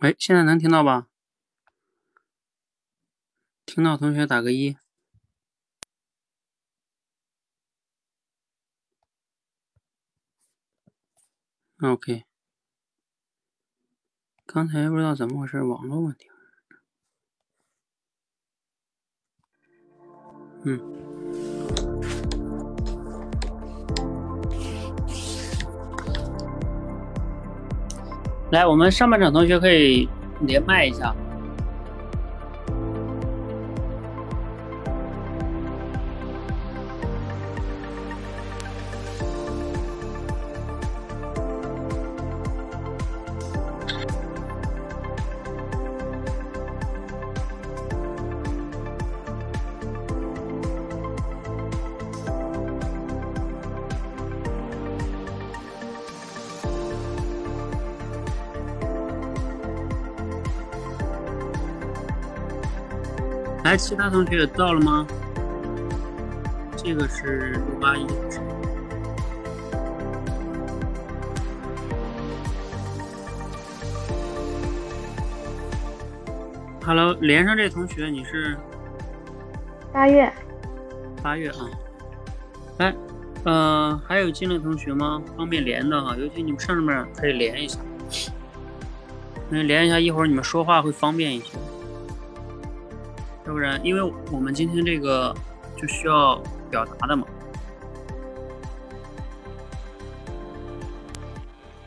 [0.00, 1.08] 喂，现在能听到吧？
[3.66, 4.76] 听到同学打个一。
[11.80, 12.24] OK。
[14.46, 16.28] 刚才不知道怎么回事，网络问题。
[20.64, 21.07] 嗯。
[28.50, 30.08] 来，我们上半场同学可以
[30.40, 31.14] 连麦一下。
[63.78, 65.06] 其他同学到了吗？
[66.76, 68.04] 这个是六八一。
[76.84, 78.58] Hello，连上这同学，你是？
[79.92, 80.30] 八月。
[81.22, 81.70] 八月啊。
[82.78, 82.94] 哎，
[83.44, 85.22] 嗯，还有进来同学吗？
[85.36, 87.78] 方便连的哈，尤其你们上面可以连一下，
[89.48, 91.56] 那连一下，一会儿你们说话会方便一些。
[93.82, 95.34] 因为我们今天这个
[95.76, 96.36] 就需要
[96.70, 97.26] 表达的嘛，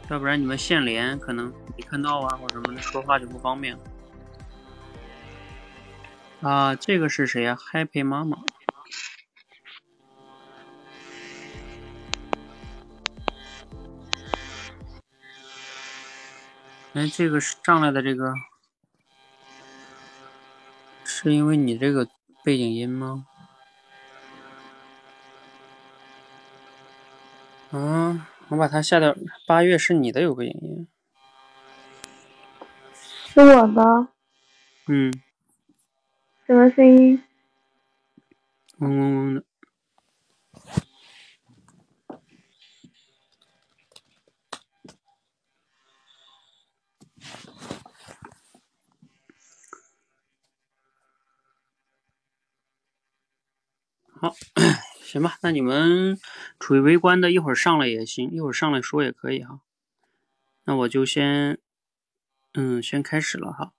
[0.10, 3.78] 要不然你们现连可能没看到啊，或者什么的，说话就不方便。
[6.42, 8.38] 啊，这个是谁呀？Happy 妈妈。
[16.94, 18.34] 哎，这个是上来的这个。
[21.22, 22.08] 是因为你这个
[22.44, 23.28] 背景音吗？
[27.70, 29.16] 啊，我把它下掉。
[29.46, 30.88] 八月是你的有背景音，
[32.96, 34.08] 是我的。
[34.88, 35.14] 嗯。
[36.48, 37.24] 什么声音？
[38.80, 39.44] 嗡嗡嗡的。
[54.22, 54.36] 好，
[55.02, 56.20] 行吧，那你们
[56.60, 59.62] 处于围观的，一会儿上来也行，一会儿上来说也可以哈。
[60.64, 61.58] 那我就先，
[62.54, 63.74] 嗯，先开始了哈。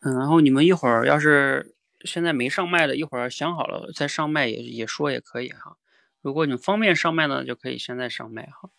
[0.00, 5.76] 嗯，然后你们一会儿要是现在没上麦的，一会儿想好了再上麦也也说也可以哈。
[6.20, 8.70] 如果你方便上麦呢，就可以现在上麦哈。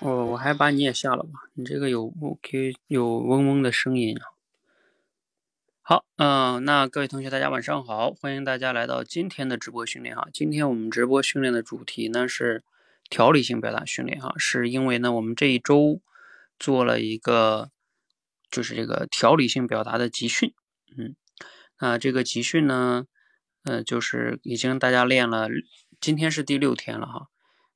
[0.00, 4.33] 哦，我还把你也下了吧，你这个有 OK 有嗡嗡的声音啊。
[5.86, 10.26] 好，嗯，那各位同学，大家晚上好，欢迎大家来到今天的直播训练哈。
[10.32, 12.64] 今天我们直播训练的主题呢是
[13.10, 16.00] 条理性表达训练哈，是因为呢我们这一周
[16.58, 17.70] 做了一个
[18.50, 20.54] 就是这个条理性表达的集训，
[20.96, 21.14] 嗯，
[21.78, 23.04] 那这个集训呢，
[23.64, 25.50] 嗯，就是已经大家练了，
[26.00, 27.26] 今天是第六天了哈，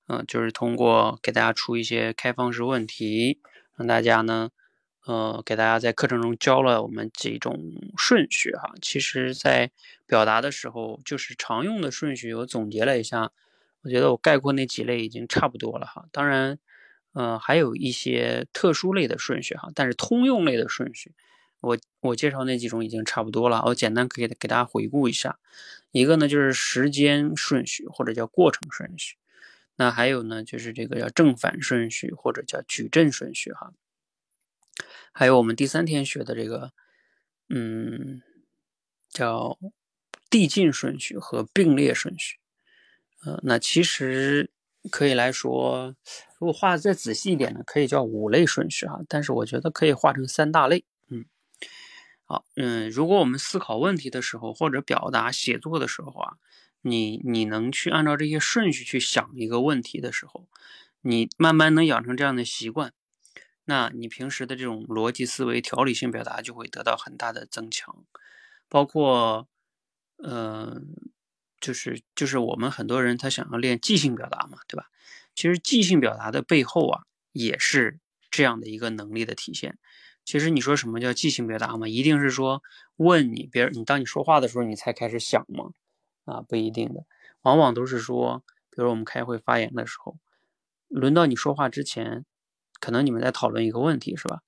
[0.06, 3.42] 嗯，就是通过给大家出一些开放式问题，
[3.76, 4.48] 让大家呢。
[5.08, 7.58] 呃，给大家在课程中教了我们几种
[7.96, 8.74] 顺序哈。
[8.82, 9.70] 其实，在
[10.06, 13.32] 表达的时候，就是常用的顺序，我总结了一下，
[13.80, 16.04] 我觉得我概括那几类已经差不多了哈。
[16.12, 16.58] 当然，
[17.14, 21.14] 呃，还有一些特殊类的顺序哈，但是通用类的顺序，
[21.60, 23.62] 我我介绍那几种已经差不多了。
[23.64, 25.38] 我简单可以给大家回顾一下，
[25.90, 29.16] 一个呢就是时间顺序或者叫过程顺序，
[29.76, 33.72] 那还有呢就是这个叫正反顺序或者叫矩阵顺序哈。
[35.12, 36.72] 还有我们第三天学的这个，
[37.48, 38.22] 嗯，
[39.10, 39.58] 叫
[40.30, 42.36] 递进顺序和并列顺序，
[43.24, 44.50] 呃，那其实
[44.90, 45.94] 可以来说，
[46.38, 49.00] 如果画的再仔细一点呢，可以叫五类顺序啊。
[49.08, 51.24] 但是我觉得可以画成三大类，嗯，
[52.24, 56.36] 好，嗯，如果我们思考问题的时候，或者表达写作的时候啊，
[56.82, 60.46] 你你能去按照这些顺序去想一个问题的时候，
[61.00, 62.92] 你慢慢能养成这样的习惯。
[63.70, 68.02] 那你平时的这种逻辑思维、条理性表达就会得到很大的增强，
[68.66, 69.46] 包括，
[70.16, 70.80] 呃，
[71.60, 74.88] 就是就是我们很多人他想要练即兴表达嘛，对吧？
[75.34, 78.00] 其实即兴表达的背后啊，也是
[78.30, 79.78] 这样的一个能力的体现。
[80.24, 81.86] 其实你说什么叫即兴表达嘛？
[81.86, 82.62] 一定是说
[82.96, 85.72] 问你别人，你当你说话的时候你才开始想吗？
[86.24, 87.04] 啊，不一定的，
[87.42, 90.16] 往往都是说，比如我们开会发言的时候，
[90.88, 92.24] 轮到你说话之前。
[92.80, 94.42] 可能你们在讨论一个问题是吧？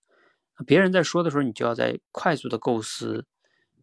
[0.67, 3.27] 别人在说的时候，你就要在快速的构思。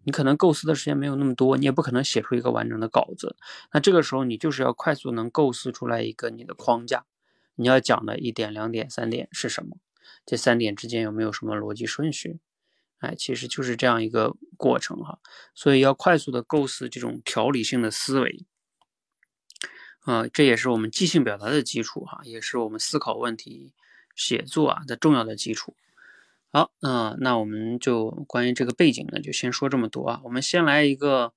[0.03, 3.35] 你可能构思的时间没有那么多，你也不可能写出一个完整的稿子。
[3.73, 7.05] 那这个时候，你就是要快速能构思出来一个你的框架。
[7.55, 9.77] 你要讲的一点、两点、三点是什么？
[10.25, 12.39] 这三点之间有没有什么逻辑顺序？
[12.99, 15.19] 哎，其实就是这样一个过程哈。
[15.53, 18.45] 所以要快速的构思这种条理性的思维。
[20.05, 23.73] 啊，这也是我们即兴表达的基础哈，也是我们思考问题、
[24.17, 25.73] 写作啊的重要的基础。
[26.51, 30.21] 好，嗯，那我们就关于这个背景呢，就先说这么多啊。
[30.25, 31.31] 我们先来一个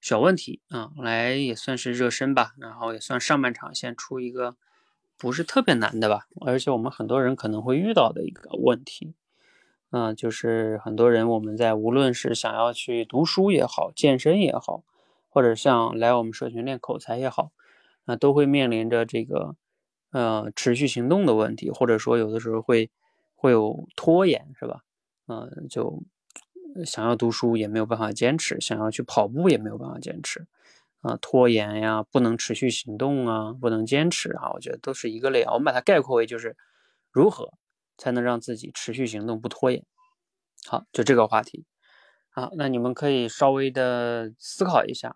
[0.00, 4.56] 小问题啊，来也算是热身吧，然后也算上半场先出一个
[5.16, 9.14] 不是特别难的吧，而且我们很多人可能会遇到的一个问题，
[9.90, 14.82] 嗯，就是很多人我们在无论是想要去读书也好，健身也好，
[15.28, 17.52] 或者像来我们社群练口才也好，
[18.06, 19.56] 啊都会面临着这个
[20.10, 22.90] 呃持续行动的问题，或者说有的时候会。
[23.40, 24.82] 会有拖延是吧？
[25.28, 26.02] 嗯，就
[26.84, 30.48] 想要读书也没有办法坚持，想要去跑步也没有办法坚持，
[31.02, 35.52] 啊，拖延呀，不能持续行动啊，不能坚持啊，我觉得都是一个类啊。
[35.52, 36.56] 我们把它概括为就是
[37.12, 37.52] 如何
[37.96, 39.84] 才能让自己持续行动不拖延？
[40.66, 41.64] 好，就这个话题。
[42.30, 45.14] 好，那你们可以稍微的思考一下，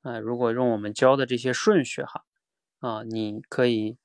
[0.00, 2.24] 啊，如果用我们教的这些顺序哈，
[2.78, 3.98] 啊，你可以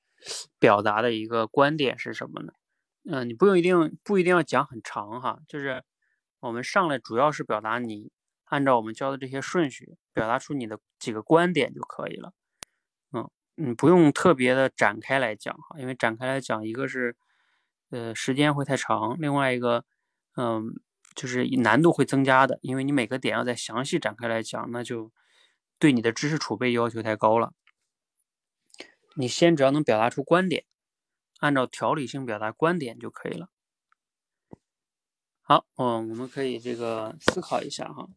[0.59, 2.53] 表达的一个观点是什么呢？
[3.05, 5.83] 嗯，你不用一定不一定要讲很长哈，就是
[6.39, 8.11] 我们上来主要是表达你
[8.45, 12.31] 按照我们教的这些顺序表达出你的几个观点就可以了。
[13.11, 17.15] 嗯，你不用特别的展开来讲哈，因为展开来讲，一个是
[17.89, 19.83] 呃时间会太长，另外一个
[20.37, 20.73] 嗯
[21.13, 25.11] 就是难度会增加的，因为你每个点要再详细展开来讲，那就
[25.77, 27.51] 对你的知识储备要求太高了。
[29.15, 30.65] 你先只要能表达出观点。
[31.39, 33.49] 按照条理性表达观点就可以了。
[35.41, 38.07] 好，嗯，我们可以这个思考一下哈。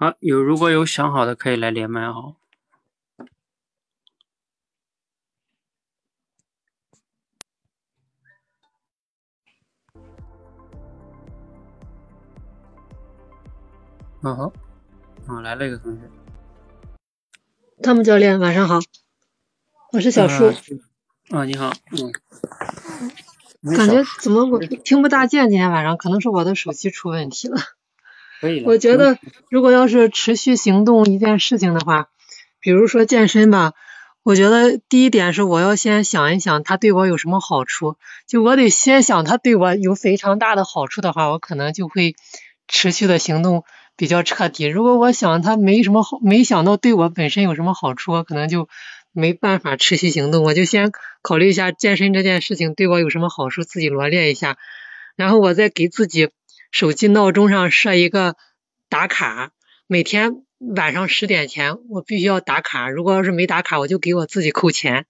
[0.00, 2.36] 好，有如果有想好的可以来连麦哦。
[14.20, 14.52] 嗯好，
[15.26, 16.02] 啊来了一个同学，
[17.82, 18.78] 汤姆教练晚上好，
[19.92, 20.52] 我是小叔。
[21.30, 22.12] 啊你好，嗯。
[23.76, 25.50] 感觉怎么我听不大见？
[25.50, 27.58] 今天晚上可能是我的手机出问题了。
[28.64, 29.18] 我觉得，
[29.50, 32.08] 如果要是持续行动一件事情的话，
[32.60, 33.72] 比如说健身吧，
[34.22, 37.96] 我觉得第一点是我要先想一想它对我有什么好处。
[38.26, 42.14] 就我得先想它对我有非常大的好处的话，我可能就会
[42.68, 43.64] 持续的行动
[43.96, 44.66] 比较彻底。
[44.66, 48.68] 如果我想它没什么好，没想到对我本身有什么好处，我可能就
[49.12, 50.44] 没办法持续行动。
[50.44, 54.56] 我就先考虑一下健身这件事情对我有什么好处，自己罗列一下，
[55.16, 56.28] 然后我再给自己。
[56.70, 58.36] 手机闹钟上设一个
[58.88, 59.52] 打卡，
[59.86, 62.90] 每天晚上十点前我必须要打卡。
[62.90, 65.06] 如果要是没打卡，我就给我自己扣钱。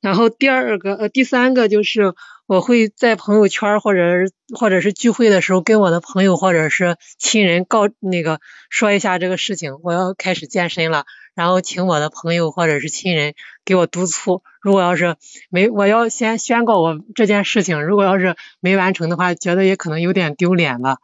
[0.00, 2.14] 然后第二个呃第三个就是
[2.50, 4.00] 我会在朋友圈或者
[4.58, 8.40] 或者是聚会的时候跟我的朋友或者是亲人告那个
[8.70, 11.04] 说一下这个事情，我要开始健身了。
[11.36, 14.42] 然后请我的朋友或者是亲人给我督促。
[14.60, 15.14] 如果要是
[15.48, 17.84] 没，我要先宣告我这件事情。
[17.84, 20.96] 如果要是没完成的话，觉得也可能有点丢脸吧，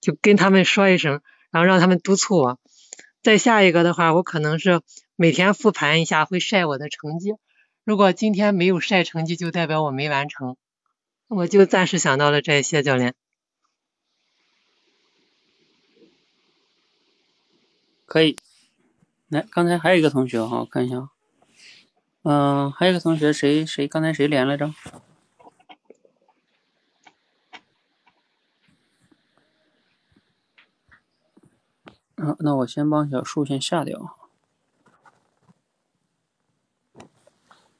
[0.00, 1.20] 就跟他们说一声，
[1.50, 2.58] 然后让他们督促我。
[3.22, 4.80] 再下一个的话，我可能是
[5.16, 7.34] 每天复盘一下，会晒我的成绩。
[7.84, 10.56] 如果今天没有晒成绩，就代表我没完成。
[11.28, 13.14] 我就暂时想到了这些，教练。
[18.06, 18.36] 可以。
[19.28, 21.08] 来，刚才还有一个同学哈，我看一下，
[22.22, 24.72] 嗯，还有一个同学，谁谁刚才谁连来着？
[32.16, 34.16] 啊，那我先帮小树先下掉。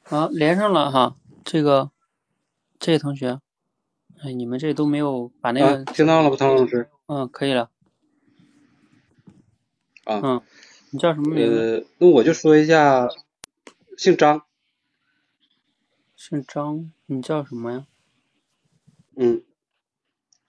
[0.03, 1.91] 好，连上了哈，这个
[2.85, 3.41] 这位同学，
[4.23, 6.91] 哎，你们这都没有把那个听到了吧，唐老师？
[7.07, 7.71] 嗯，可以了。
[10.05, 10.21] 啊。
[10.23, 10.43] 嗯。
[10.91, 11.81] 你叫什么名字？
[11.81, 13.09] 呃，那我就说一下，
[13.97, 14.45] 姓张。
[16.15, 17.87] 姓张，你叫什么呀？
[19.17, 19.43] 嗯，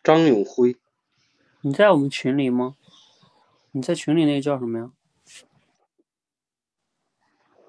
[0.04, 0.76] 张永辉。
[1.62, 2.76] 你在我们群里吗？
[3.72, 4.92] 你在群里那个叫什么呀？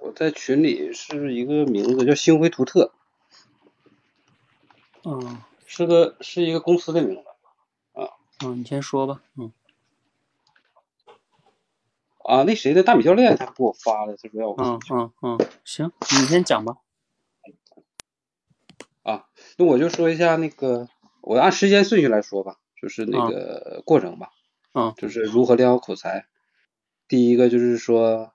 [0.00, 2.96] 我在群里是一个名字叫星辉图特。
[5.08, 7.28] 嗯，是个是一个公司的名字。
[7.92, 8.10] 啊。
[8.44, 9.22] 嗯，你先说吧。
[9.36, 9.52] 嗯。
[12.25, 14.56] 啊，那谁的大米教练他给我发的，他说要我。
[14.58, 16.78] 嗯嗯嗯，行，你先讲吧。
[19.04, 20.88] 啊，那我就说一下那个，
[21.20, 24.32] 我按时间顺序来说吧，就是那个过程吧。
[24.75, 24.92] 嗯。
[24.96, 26.26] 就是如何练好口才。
[27.06, 28.32] 第一个就是说，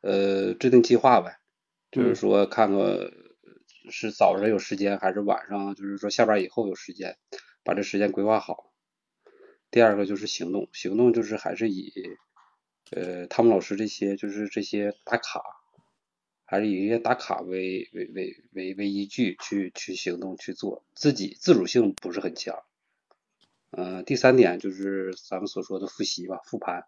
[0.00, 1.36] 呃，制定计划呗，
[1.92, 2.78] 就是说看看
[3.90, 7.16] 是早上有时间还是晚上，就是说下班以后有时间，
[7.62, 8.72] 把这时间规划好。
[9.70, 11.92] 第二个就是行动，行动就是还是以。
[12.90, 15.42] 呃，他们老师这些就是这些打卡，
[16.44, 22.62] 还是以这些打卡为为为为为依据去去行动去做，自己自主性不是很强。
[23.70, 26.84] 嗯，第三点就是咱们所说的复习吧，复盘，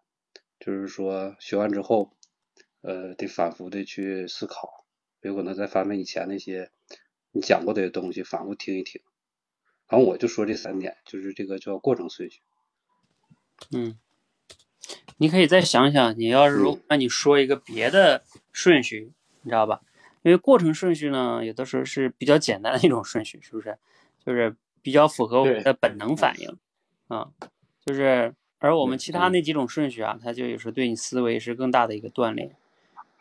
[0.59, 2.13] 就是说学完之后，
[2.81, 4.85] 呃，得反复的去思考，
[5.27, 6.71] 有可能再翻翻以前那些
[7.31, 9.01] 你讲过的东西，反复听一听。
[9.87, 12.41] 反正我就说这三点，就是这个叫过程顺序。
[13.71, 13.99] 嗯。
[15.17, 19.81] 你可以再想想，你要是如果让你说一个别的顺序，你知道吧？
[20.21, 23.77] 因为过程顺序呢，有的时候是比较简单的一种顺序，是不是？
[24.25, 26.57] 就是比较符合我们的本能反应
[27.07, 27.31] 啊。
[27.85, 32.55] 就是而我们其他那几种顺序啊，它就有时候对你思维是更大的一个锻炼。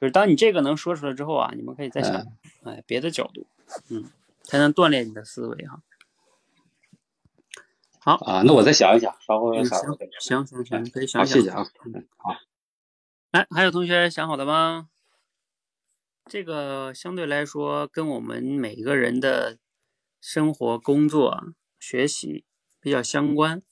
[0.00, 2.26] 就是当你这个能说出来之后啊，你们可以再想，
[2.64, 3.46] 哎，别的角度，
[3.88, 4.10] 嗯，
[4.42, 5.82] 才能锻炼你的思维哈。
[7.98, 9.64] 好啊，那我再想一想，稍后想。
[10.20, 11.42] 行行行，可以想想。
[11.42, 11.64] 好，谢谢啊。
[12.16, 12.36] 好。
[13.32, 14.88] 哎，还有同学想好的吗？
[16.26, 19.58] 这个相对来说跟我们每一个人的
[20.20, 22.44] 生活、工作、学习
[22.80, 23.62] 比较相关，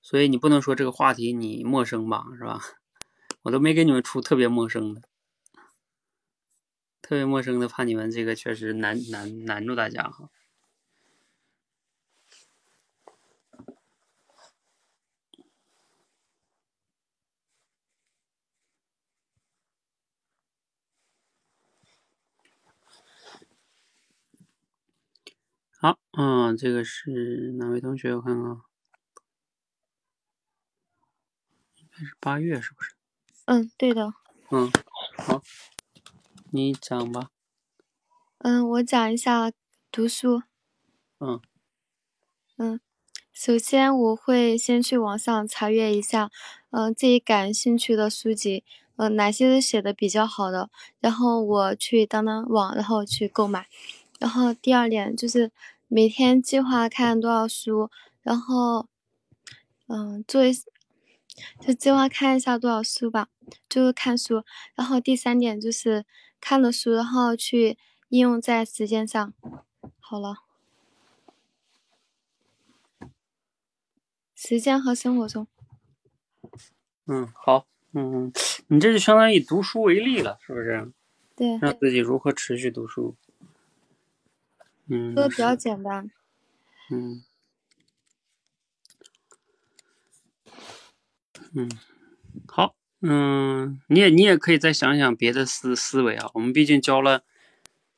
[0.00, 2.60] 所以你不能说这个话题你陌生吧，是吧？
[3.42, 5.02] 我都没给你们出特别陌生的，
[7.04, 10.30] 特别陌生的，怕你们这个确实难难难住大家哈。
[25.78, 28.14] 好，嗯，这个是哪位同学？
[28.14, 28.56] 我看看，
[31.76, 32.94] 应该是八月，是不是？
[33.44, 34.14] 嗯，对的。
[34.50, 34.72] 嗯，
[35.18, 35.42] 好，
[36.54, 37.30] 你讲吧。
[38.38, 39.50] 嗯，我讲一下
[39.90, 40.42] 读书。
[41.18, 41.40] 嗯。
[42.56, 42.80] 嗯，
[43.32, 46.30] 首先我会先去网上查阅一下，
[46.70, 48.62] 嗯，自己感兴趣的书籍，
[48.94, 50.70] 嗯，哪些是写的比较好的，
[51.00, 53.66] 然后我去当当网，然后去购买。
[54.20, 55.50] 然后第二点就是。
[55.86, 57.88] 每天计划看多少书，
[58.22, 58.88] 然后，
[59.86, 60.52] 嗯，做一
[61.60, 63.28] 就计划看一下多少书吧，
[63.68, 64.44] 就是看书。
[64.74, 66.04] 然后第三点就是
[66.40, 69.32] 看了书，然后去应用在实践上。
[70.00, 70.36] 好了，
[74.34, 75.46] 实践和生活中。
[77.06, 78.32] 嗯，好，嗯，
[78.68, 80.92] 你这就相当于以读书为例了，是不是？
[81.36, 81.58] 对。
[81.58, 83.16] 让自己如何持续读书。
[84.86, 86.10] 嗯，说的比较简单。
[86.90, 87.24] 嗯，
[91.54, 91.70] 嗯，
[92.46, 92.74] 好，
[93.06, 96.30] 嗯，你也你也可以再想想别的思思维啊。
[96.32, 97.22] 我们毕竟教了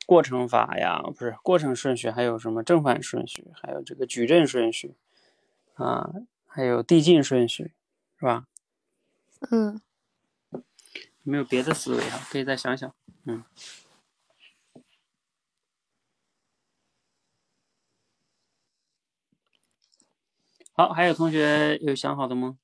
[0.05, 4.95] 过程法呀，不是过程顺序，还有什么正反顺序，还有这个矩阵顺序
[5.75, 6.11] 啊，
[6.45, 7.71] 还有递进顺序，
[8.19, 8.47] 是吧？
[9.49, 9.79] 嗯。
[10.51, 10.61] 有
[11.31, 12.27] 没有别的思维啊？
[12.29, 12.93] 可以再想想。
[13.23, 13.45] 嗯。
[20.73, 22.57] 好，还有同学有想好的吗？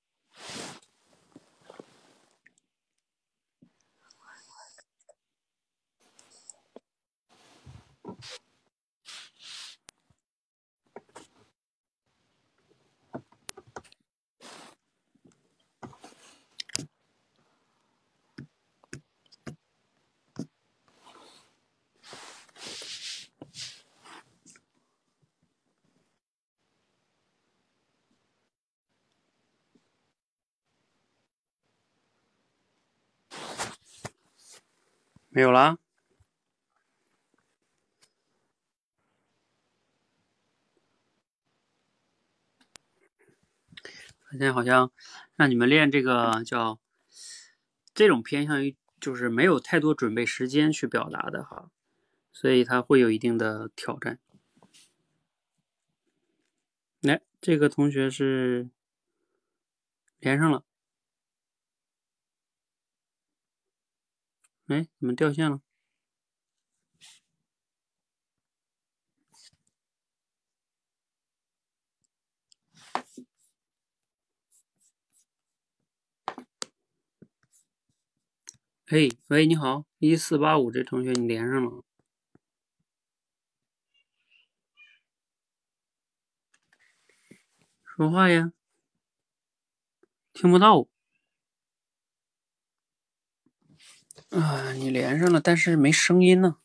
[35.34, 35.83] 没有啦。
[44.34, 44.92] 发现好像
[45.36, 46.80] 让你们练这个叫
[47.94, 51.70] 这种偏向于就是没有太多准备时间去表达的哈，
[52.32, 54.18] 所以它会有一定的挑战。
[57.02, 58.70] 来，这个同学是
[60.20, 60.64] 连上了，
[64.66, 65.62] 哎，怎么掉线了？
[78.96, 81.84] 嘿，喂，你好，一四八五这同学，你连上了，
[87.84, 88.54] 说话呀，
[90.32, 90.88] 听不到，
[94.30, 96.58] 啊，你连上了，但是没声音呢。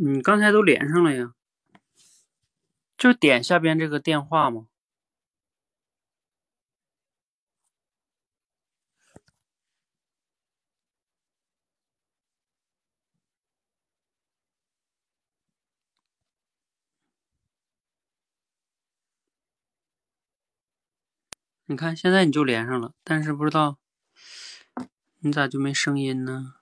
[0.00, 1.34] 你刚才都连上了呀，
[2.96, 4.68] 就点下边这个电话吗？
[21.66, 23.78] 你看，现在你就连上了，但是不知道
[25.18, 26.57] 你咋就没声音呢？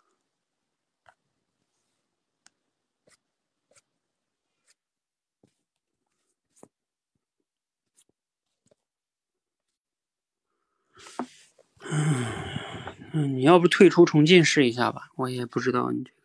[13.12, 15.10] 嗯，你要不退出重进试一下吧？
[15.16, 16.16] 我也不知道你这个。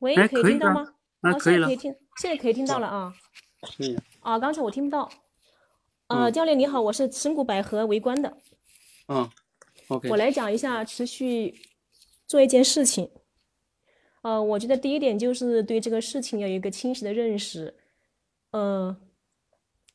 [0.00, 0.94] 喂，可以听到吗？
[1.20, 1.66] 啊，可以了。
[1.66, 3.14] 可以听，现在可以听到了啊。
[3.60, 3.96] 可以。
[4.20, 5.10] 啊，刚才我听不到。
[6.08, 8.38] 呃，教练你好，我是深谷百合围观的。
[9.08, 9.30] 嗯
[9.88, 10.08] ，OK。
[10.08, 11.60] 我来讲一下持续
[12.26, 13.10] 做一件事情。
[14.22, 17.76] 呃，我觉得第一点就是对这个事情要有一个清晰的认识。
[18.52, 18.96] 呃，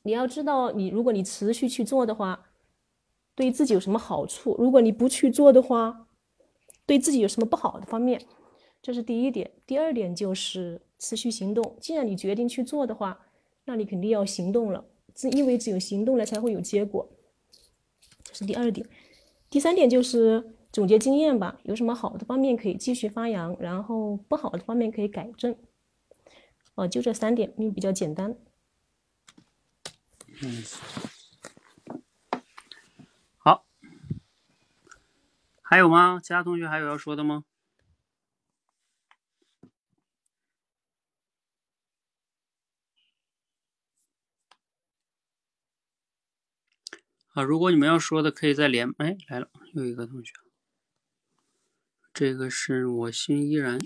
[0.04, 2.48] 你要知道，你如果你持续去做的话。
[3.42, 4.56] 对自己有什么好处？
[4.60, 6.08] 如果你不去做的话，
[6.86, 8.22] 对自己有什么不好的方面？
[8.84, 9.50] 这是第一点。
[9.66, 11.76] 第二点就是持续行动。
[11.82, 13.26] 既然你决定去做的话，
[13.66, 14.86] 那你肯定要行动了。
[15.16, 17.10] 是因为只有行动了才会有结果。
[18.24, 18.88] 这是第二点。
[19.50, 21.60] 第三点就是总结经验吧。
[21.64, 25.56] 有什么好的方面可以继续发扬，然后不好的方面可以改正。
[26.76, 28.38] 哦，就这三点，因为比较简单。
[30.44, 30.64] 嗯。
[35.72, 36.20] 还有吗？
[36.22, 37.46] 其他同学还有要说的吗？
[47.32, 48.94] 啊，如果你们要说的，可以再连。
[48.98, 50.34] 哎，来了，又一个同学。
[52.14, 53.80] 这个是我心依然。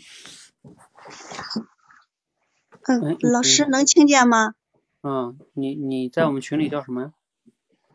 [2.88, 4.56] 嗯，老师能听见吗？
[5.04, 7.14] 嗯，你你在我们群里叫什么呀？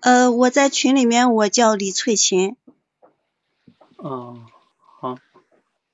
[0.03, 2.57] 呃，我在群里面，我叫李翠琴。
[4.03, 4.47] 哦，
[4.99, 5.19] 好。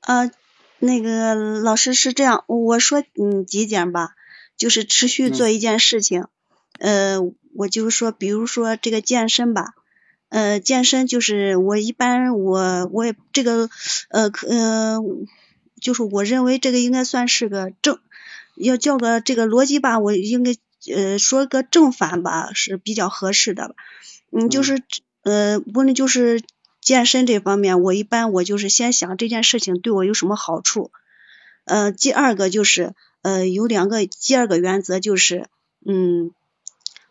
[0.01, 0.31] 呃，
[0.79, 4.15] 那个老师是这样，我说嗯几点吧，
[4.57, 6.27] 就是持续做一件事情。
[6.79, 7.19] 呃，
[7.55, 9.75] 我就是说，比如说这个健身吧，
[10.29, 13.69] 呃，健身就是我一般我我也这个
[14.11, 14.99] 呃可呃，
[15.81, 17.99] 就是我认为这个应该算是个正，
[18.55, 20.55] 要叫个这个逻辑吧，我应该
[20.95, 23.75] 呃说个正反吧是比较合适的吧。
[24.31, 24.81] 嗯，就是
[25.25, 26.41] 呃无论就是。
[26.87, 30.93] 健身这方面，我一般我就是先想这件事情对我有什么好处。
[31.65, 35.49] 呃，第二个就是呃有两个第二个原则就是，
[35.85, 36.31] 嗯，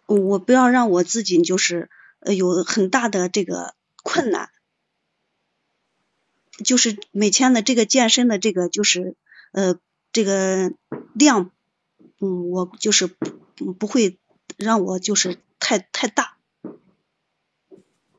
[0.05, 1.89] 我不要让我自己就是
[2.21, 4.49] 呃有很大的这个困难，
[6.63, 9.17] 就是每天的这个健身的这个就是
[9.51, 9.77] 呃
[10.13, 10.71] 这个
[11.13, 11.51] 量，
[12.21, 13.07] 嗯，我就是
[13.77, 14.17] 不会
[14.55, 16.37] 让我就是太太大。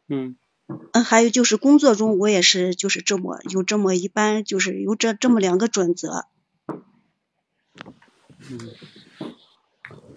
[0.06, 0.36] 嗯。
[0.68, 6.26] 嗯，还有就是工作中我也是就是这么有这么一般就是有这这么两个准则。
[8.50, 8.70] 嗯，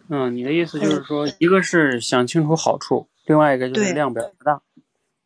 [0.10, 4.62] 嗯，你的意思就是说，一个是想清楚好处，另外一个就是量不要太大。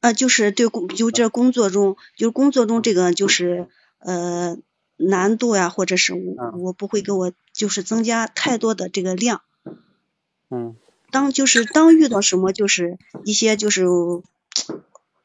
[0.02, 4.58] 呃，就是对工就这工作中，就是工作中这个就是呃
[4.98, 9.42] 难度呀，或者是我我不会给我就是增加太多的这个量。
[10.50, 10.76] 嗯。
[11.12, 13.86] 当就是当遇到什么就是一些就是。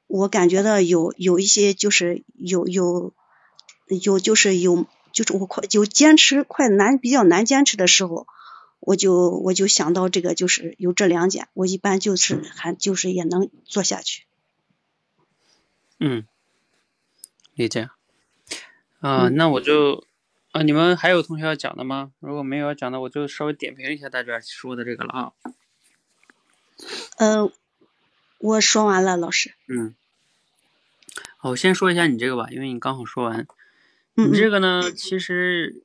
[0.09, 3.13] 我感觉到有有一些就是有有
[3.87, 8.27] 有就是有就是我快有坚持快难比较难坚持的时候，
[8.81, 14.25] 我就我就想到这个，就是有这两点，我一般就是还就是也能做下去。
[16.01, 16.27] 嗯，
[17.55, 17.91] 理解。
[19.01, 20.05] 啊，那我就
[20.53, 22.13] 啊，你们还有同学要讲的吗？
[22.21, 25.33] 如果没有要讲的，我就稍微点评一下大家说的这个了啊。
[27.17, 27.51] 呃，
[28.39, 29.55] 我说完了，老师。
[29.67, 29.95] 嗯。
[31.37, 33.47] 好，我先说一下你这个吧，因为你刚好说完。
[34.15, 35.83] 你这个呢，其实，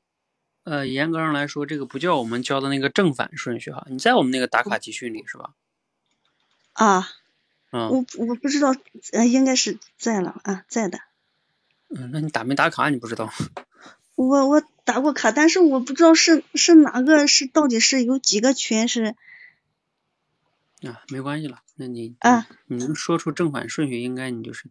[0.64, 3.86] 呃，严格上来说，这个不叫我们教的那个正反顺序哈。
[3.90, 5.52] 你在我们那个打卡集训里是吧？
[6.74, 7.08] 啊。
[7.72, 7.90] 嗯。
[7.90, 8.76] 我我不知道，
[9.12, 11.00] 呃，应该是在了啊，在的。
[11.90, 12.90] 嗯，那你打没打卡？
[12.90, 13.32] 你不知道？
[14.16, 19.16] 我我打过卡，但是我不知道是是哪个是到底是有几个群是。
[20.88, 24.70] 啊，没关系了，那你啊，你能说出正反顺序，应该你就是。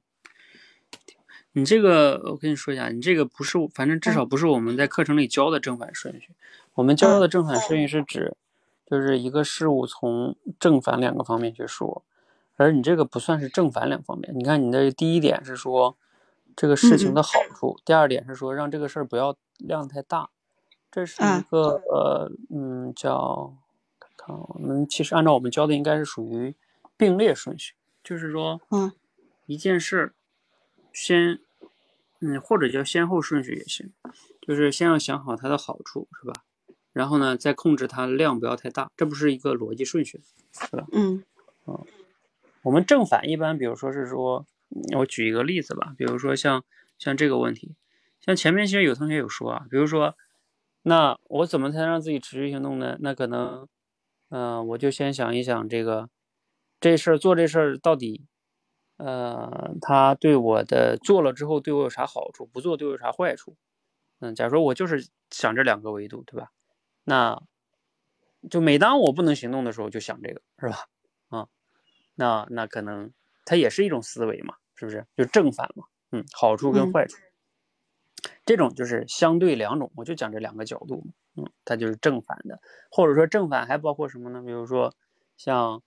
[1.54, 6.30] 你这个，我跟你说一下，你这个不是，反正至少不是我们在课程里教的正反顺序。
[6.74, 8.34] 我们教的正反顺序是指，
[8.86, 12.02] 就是一个事物从正反两个方面去说，
[12.56, 14.32] 而你这个不算是正反两方面。
[14.34, 15.94] 你看，你的第一点是说
[16.56, 20.30] 这个事情的好处，第二点是说让这个事儿不要量太大，
[20.90, 23.54] 这是一个呃，嗯，叫
[24.26, 26.54] 看我们其实按照我们教的应该是属于
[26.96, 28.92] 并列顺序，就是说，嗯，
[29.46, 30.14] 一件事。
[30.94, 31.40] 先，
[32.20, 33.94] 嗯，或者叫先后顺序也行，
[34.42, 36.44] 就是先要想好它的好处，是吧？
[36.92, 40.20] 然后呢，再控制它量不要太大，这不是一个逻辑顺序，
[40.52, 40.86] 是吧？
[40.92, 41.24] 嗯，
[41.64, 41.80] 啊，
[42.64, 44.44] 我们正反一般，比如说是说，
[44.98, 46.62] 我举一个例子吧，比如说像
[46.98, 47.74] 像这个问题，
[48.20, 50.14] 像前面其实有同学有说啊，比如说，
[50.82, 52.98] 那我怎么才能让自己持续行动呢？
[53.00, 53.66] 那可能，
[54.34, 56.08] 嗯，我就先想一想这个，
[56.80, 58.26] 这事儿做这事儿到底。
[58.96, 62.46] 呃，他对我的做了之后对我有啥好处？
[62.46, 63.56] 不做对我有啥坏处？
[64.20, 66.50] 嗯，假如说我就是想这两个维度，对吧？
[67.04, 67.42] 那
[68.48, 70.86] 就每当我不能行动的时候，就想这个，是吧？
[71.28, 71.48] 啊，
[72.14, 73.12] 那那可能
[73.44, 75.04] 它也是一种思维嘛，是不是？
[75.16, 77.16] 就正反嘛，嗯，好处跟坏处，
[78.44, 81.04] 这种就是相对两种，我就讲这两个角度，
[81.36, 84.42] 嗯，它就是正反的，或者说正反还包括什么呢？
[84.42, 84.94] 比如说
[85.36, 85.82] 像。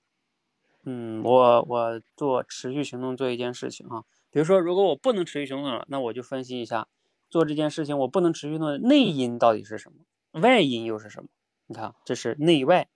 [0.87, 6.87] 嗯，我我做持续行动做一件事情啊，比如说，如果我不能持续行动了，那我就分析一下，
[7.27, 11.29] 做这件事情我不能持续的内因到底是什么，外因又是什么？
[11.65, 12.87] 你看，这是内外，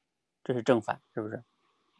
[0.43, 1.43] 这是正反，是不是？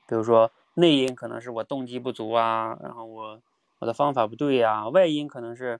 [0.08, 3.41] 比如说，内因可能是我动机不足啊，然后我
[3.80, 5.80] 我的方法不对呀，外因可能是，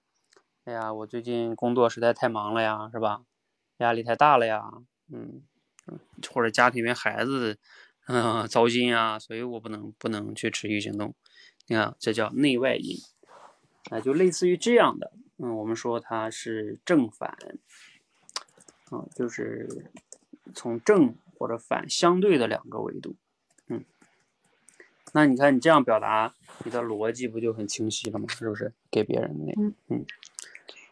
[0.70, 3.24] 哎呀，我最近工作实在太忙了呀，是吧？
[3.78, 4.70] 压力太大了呀，
[5.12, 5.42] 嗯
[5.88, 6.00] 嗯，
[6.32, 7.58] 或者家庭里面孩子。
[8.06, 11.16] 嗯，糟心啊，所以我不能不能去持续行动。
[11.66, 12.98] 你看，这叫内外因，
[13.90, 15.12] 啊，就类似于这样的。
[15.38, 17.36] 嗯，我们说它是正反，
[18.92, 19.92] 啊，就是
[20.54, 23.16] 从正或者反相对的两个维度。
[23.68, 23.84] 嗯，
[25.14, 28.28] 那你看你这样表达，你的逻辑不就很清晰了吗？
[28.30, 28.72] 是不是？
[28.92, 30.06] 给别人的那，嗯，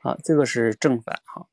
[0.07, 1.47] 好，这个是正反，哈。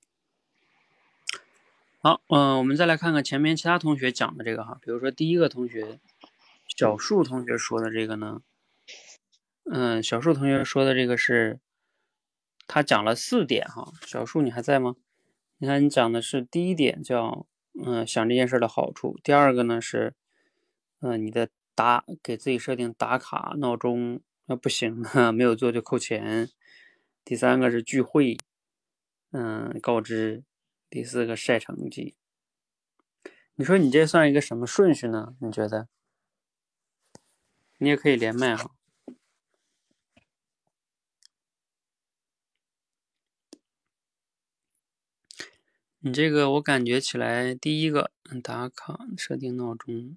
[1.98, 5.98] 好，嗯，我们再来看看前面其他同学讲的这个哈，比如说第一个同学
[6.68, 8.42] 小树同学说的这个呢，
[9.68, 11.58] 嗯，小树同学说的这个是，
[12.68, 14.94] 他讲了四点哈，小树你还在吗？
[15.58, 17.48] 你看你讲的是第一点叫，
[17.84, 20.14] 嗯，想这件事的好处，第二个呢是，
[21.00, 26.48] 嗯，你的打给自己设定打卡闹钟，那不行哈，没有做就扣钱，
[27.24, 28.36] 第三个是聚会，
[29.30, 30.44] 嗯，告知。
[30.90, 32.14] 第四个晒成绩，
[33.56, 35.34] 你说你这算一个什么顺序呢？
[35.40, 35.88] 你觉得？
[37.78, 38.70] 你也可以连麦哈。
[45.98, 50.16] 你这个我感觉起来，第一个打卡设定闹钟，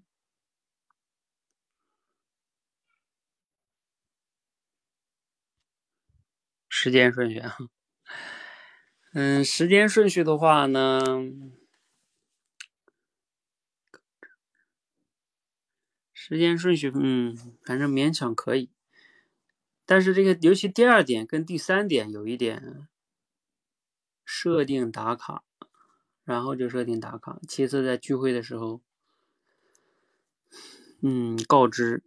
[6.88, 7.58] 时间顺序啊。
[9.12, 11.02] 嗯，时间顺序的话呢，
[16.14, 18.70] 时间顺序，嗯，反正勉强可以。
[19.86, 22.88] 但是这个，尤其第二点跟第三点有一点，
[24.24, 25.44] 设定打卡，
[26.24, 27.38] 然后就设定打卡。
[27.50, 28.80] 其次，在聚会的时候，
[31.02, 32.02] 嗯，告知，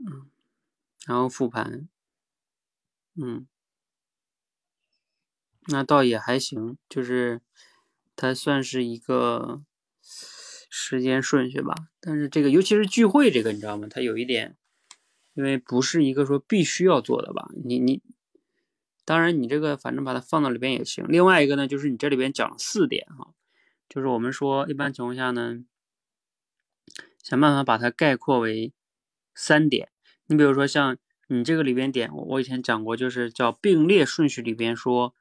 [1.04, 1.86] 然后复盘，
[3.14, 3.46] 嗯。
[5.66, 7.40] 那倒也还行，就是
[8.16, 9.62] 它算是一个
[10.02, 11.74] 时间顺序吧。
[12.00, 13.86] 但是这个，尤其是聚会这个，你知道吗？
[13.90, 14.56] 它有一点，
[15.34, 17.48] 因为不是一个说必须要做的吧。
[17.64, 18.02] 你你，
[19.04, 21.04] 当然你这个反正把它放到里边也行。
[21.08, 23.34] 另外一个呢，就是你这里边讲了四点哈，
[23.88, 25.64] 就是我们说一般情况下呢，
[27.22, 28.72] 想办法把它概括为
[29.34, 29.90] 三点。
[30.26, 30.96] 你比如说像
[31.28, 35.14] 你这个里边点，我以前讲过，就是叫并列顺序里边说，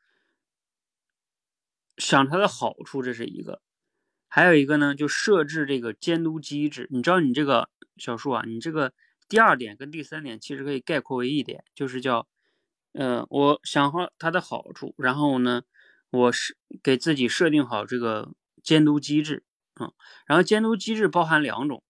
[2.00, 3.60] 想它的好处，这是一个；
[4.28, 6.88] 还有一个呢，就设置这个监督机制。
[6.90, 8.94] 你知道你这个小树啊，你这个
[9.28, 12.28] 第二点跟第三点其实可以概括为一点，就是叫，
[12.94, 15.62] 呃，我想好它的好处，然后呢，
[16.10, 18.32] 我是给自己设定好这个
[18.64, 19.44] 监督机制，
[19.80, 19.94] 嗯，
[20.26, 21.84] 然后监督机制包含两种，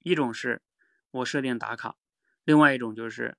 [0.00, 0.62] 一种是
[1.12, 1.94] 我设定打卡，
[2.44, 3.36] 另外一种就是。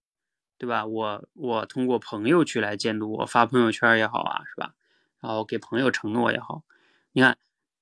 [0.60, 0.86] 对吧？
[0.86, 4.74] 我我通过朋友去来监督我发朋友圈也好啊，是吧？
[5.24, 6.64] 然后给朋友承诺也好，
[7.14, 7.38] 你看，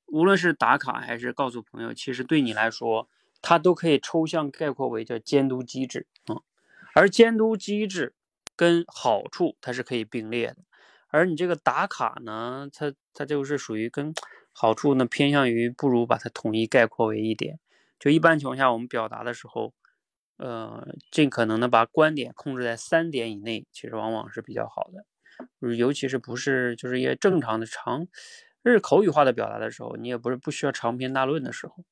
[0.06, 3.10] 无论是打卡还是告诉朋友，其实对你来说，
[3.42, 6.46] 它都可以抽象概括为叫监督机制啊。
[6.94, 8.14] 而监督机制
[8.56, 10.58] 跟好处它是可以并列的，
[11.08, 14.14] 而你这个打卡呢，它它就是属于跟
[14.54, 17.60] 好处呢偏向于不如把它统一概括为一点。
[18.00, 19.74] 就一般情况下，我们表达的时候。
[20.38, 25.06] 呃，尽可能的把观点控制在三点以内，其实往往是比较好的。
[25.78, 28.08] 尤其是不是就是一些正常的长，
[28.62, 31.86] 日口语化的表达的时候，你也不是不需要长篇大论的时候。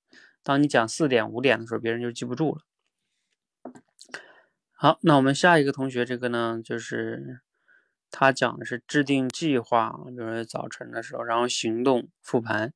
[0.43, 2.61] 当你讲四点五点的时候，别人就记不住了。
[4.71, 7.41] 好，那我们下一个同学这个呢，就是
[8.09, 12.73] 他讲的是制定计划，比如说早晨的时候，然后行动复盘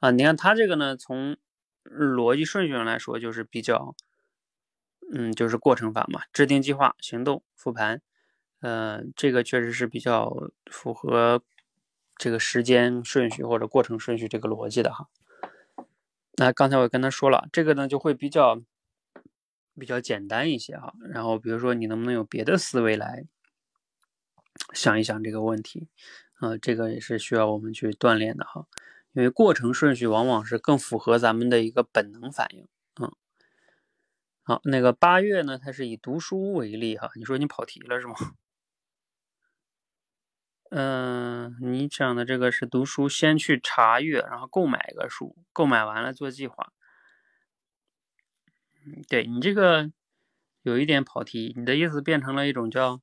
[0.00, 0.10] 啊。
[0.10, 1.36] 你看他这个呢，从
[1.84, 3.94] 逻辑顺序上来说，就是比较。
[5.08, 8.02] 嗯，就是过程法嘛，制定计划、行动、复盘，
[8.66, 11.40] 呃，这个确实是比较符合
[12.16, 15.06] 这个时间顺序或者过程顺序这个逻辑的哈。
[16.36, 18.60] 那刚才我跟他说了，这个呢就会比较
[19.78, 20.94] 比较简单一些哈。
[21.08, 23.24] 然后比如说你能不能有别的思维来
[24.72, 25.86] 想一想这个问题？
[26.40, 28.66] 啊，这个也是需要我们去锻炼的哈。
[29.12, 32.66] 因为过程顺序往往是更符合咱们的一个本能反应。
[33.00, 33.12] 嗯
[34.42, 35.56] 好，那个八月呢？
[35.56, 37.12] 它是以读书为例哈。
[37.14, 38.16] 你说你跑题了是吗？
[40.70, 46.72] 嗯，你讲的这个是读书，先去查阅，然后购买一个书，购买完了做计划。
[48.84, 49.90] 嗯，对你这个
[50.62, 53.00] 有一点跑题，你的意思变成了一种叫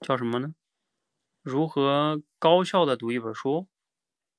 [0.00, 0.54] 叫什么呢？
[1.42, 3.68] 如何高效的读一本书，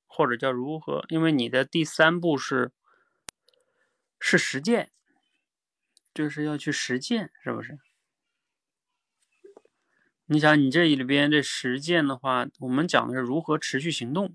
[0.08, 1.06] 或者叫如何？
[1.10, 2.72] 因为你的第三步是
[4.20, 4.92] 是实践。
[6.14, 7.80] 就是要去实践，是不是？
[10.32, 14.34] 你想，你这里边这实践的话，我们讲的是如何持续行动。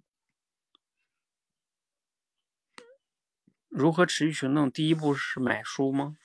[3.71, 4.71] 如何持续行动？
[4.71, 6.19] 第一步是买书吗？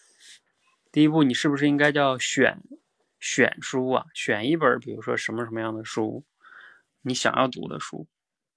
[0.91, 2.61] 第一步，你是不是应该叫选
[3.17, 4.07] 选书啊？
[4.13, 6.25] 选一本，比如说什么什么样的书，
[7.03, 8.09] 你想要读的书，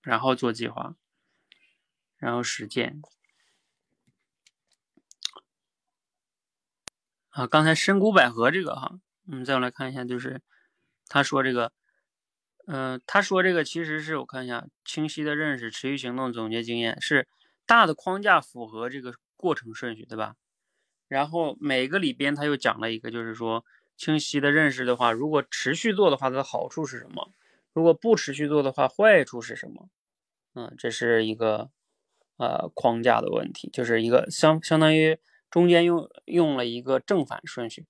[0.03, 0.97] 然后做计划，
[2.17, 3.01] 然后实践。
[7.29, 10.43] 啊，刚才深谷百合这个哈，我们再来看一下，就是
[11.09, 11.73] 他说这个，
[12.67, 17.29] 嗯，他说这个其实是我看一下，清晰的认识、持续行动、总结经验，是
[17.67, 20.35] 大的框架符合这个过程顺序，对吧？
[21.09, 23.65] 然后每个里边他又讲了一个，就是说
[23.97, 27.33] 清晰的认识的话，如果持续做的话，它的好处是什么？
[27.73, 29.89] 如果不持续做的话，坏处是什么？
[30.55, 31.71] 嗯，这是一个
[32.39, 35.19] 呃框架的问题，就是一个相相当于。
[35.51, 37.87] 中间用用了一个正反顺序，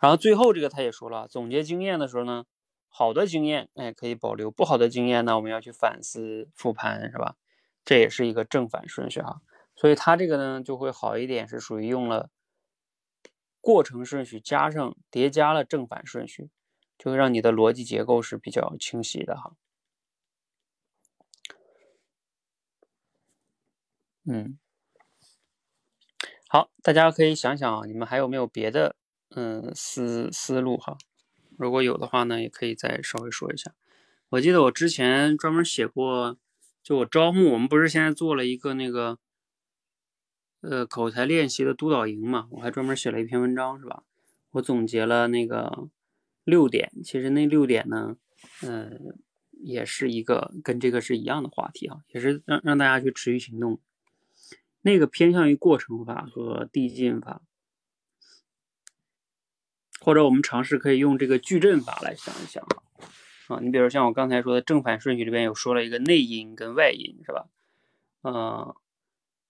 [0.00, 2.44] 然后最后这个他也说了，总结经验的时候呢，
[2.88, 7.36] 好的经验哎可以保留，不好的经验呢我们要去反思复盘，是吧？
[7.84, 9.40] 这也是一个正反顺序哈，
[9.76, 12.30] 所以他这个呢就会好一点，是属于用了
[13.60, 16.50] 过程顺序加上叠加了正反顺序，
[16.98, 19.52] 就会让你的逻辑结构是比较清晰的哈。
[24.24, 24.58] 嗯。
[26.48, 28.96] 好，大家可以想想啊，你们还有没有别的
[29.30, 30.96] 嗯思思路哈？
[31.56, 33.74] 如果有的话呢，也可以再稍微说一下。
[34.30, 36.36] 我记得我之前专门写过，
[36.82, 39.18] 就我招募，我们不是现在做了一个那个
[40.60, 42.48] 呃口才练习的督导营嘛？
[42.50, 44.04] 我还专门写了一篇文章，是吧？
[44.52, 45.88] 我总结了那个
[46.44, 48.16] 六点，其实那六点呢，
[48.62, 49.16] 嗯，
[49.52, 53.80] 也是一个跟这个是一样的话题啊，也是让让大家去持续行动。
[54.82, 57.42] 那个偏向于过程法和递进法，
[60.00, 62.82] 或者我们尝试可以用这个矩阵法来想一想啊。
[63.48, 67.48] 啊，你比如像我刚才说的正反顺序里边有说了一个内因跟外因，是吧？
[68.22, 68.74] 嗯，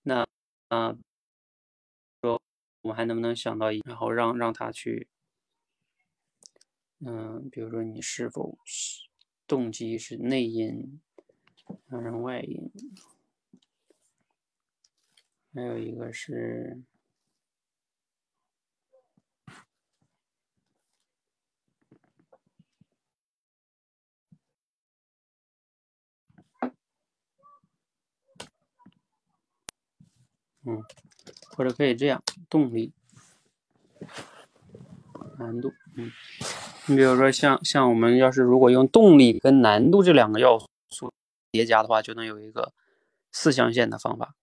[0.05, 0.27] 那
[0.69, 0.97] 啊，
[2.23, 2.41] 说
[2.81, 5.07] 我们还能不能想到，然后让让他去，
[7.01, 8.59] 嗯，比如说你是否
[9.47, 11.01] 动机是内因，
[11.89, 12.71] 让外因。
[15.53, 16.81] 还有一个是。
[30.67, 30.83] 嗯，
[31.57, 32.93] 或者可以这样，动力、
[35.39, 36.11] 难度，嗯，
[36.87, 40.59] 你比如说像像我们要是如果用动力跟难度这两个要
[40.91, 41.13] 素
[41.51, 42.73] 叠加的话，就能有一个
[43.33, 44.35] 四象限的方法。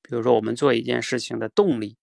[0.00, 1.98] 比如说我们做一件事情的动力，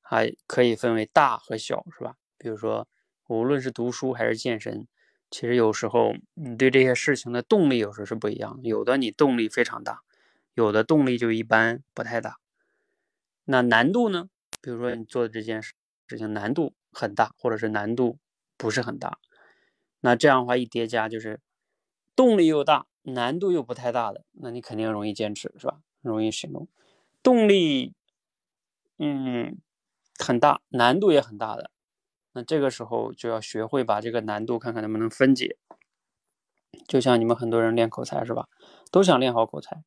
[0.00, 2.16] 还可以分为大和小，是吧？
[2.38, 2.88] 比如说
[3.28, 4.86] 无论是读书还是健身，
[5.30, 10.00] 其实有时候你对这些事情的动力有时候是不一样，有的你动力非常大，
[10.54, 12.38] 有的动力就一般，不太大。
[13.44, 14.28] 那难度呢？
[14.60, 15.74] 比如说你做的这件事
[16.06, 18.18] 事情难度很大，或者是难度
[18.56, 19.18] 不是很大，
[20.00, 21.40] 那这样的话一叠加就是
[22.14, 25.80] 动力又大，难度又不太大的，那你肯定容易坚持，是吧？
[26.00, 26.68] 容易行动。
[27.22, 27.94] 动力
[28.98, 29.58] 嗯
[30.18, 31.70] 很大，难度也很大的，
[32.34, 35.56] 那这个时候就要学会把这个难度看看能不能分解。
[36.86, 38.48] 就像你们很多人练口才是吧？
[38.92, 39.82] 都想练好口才，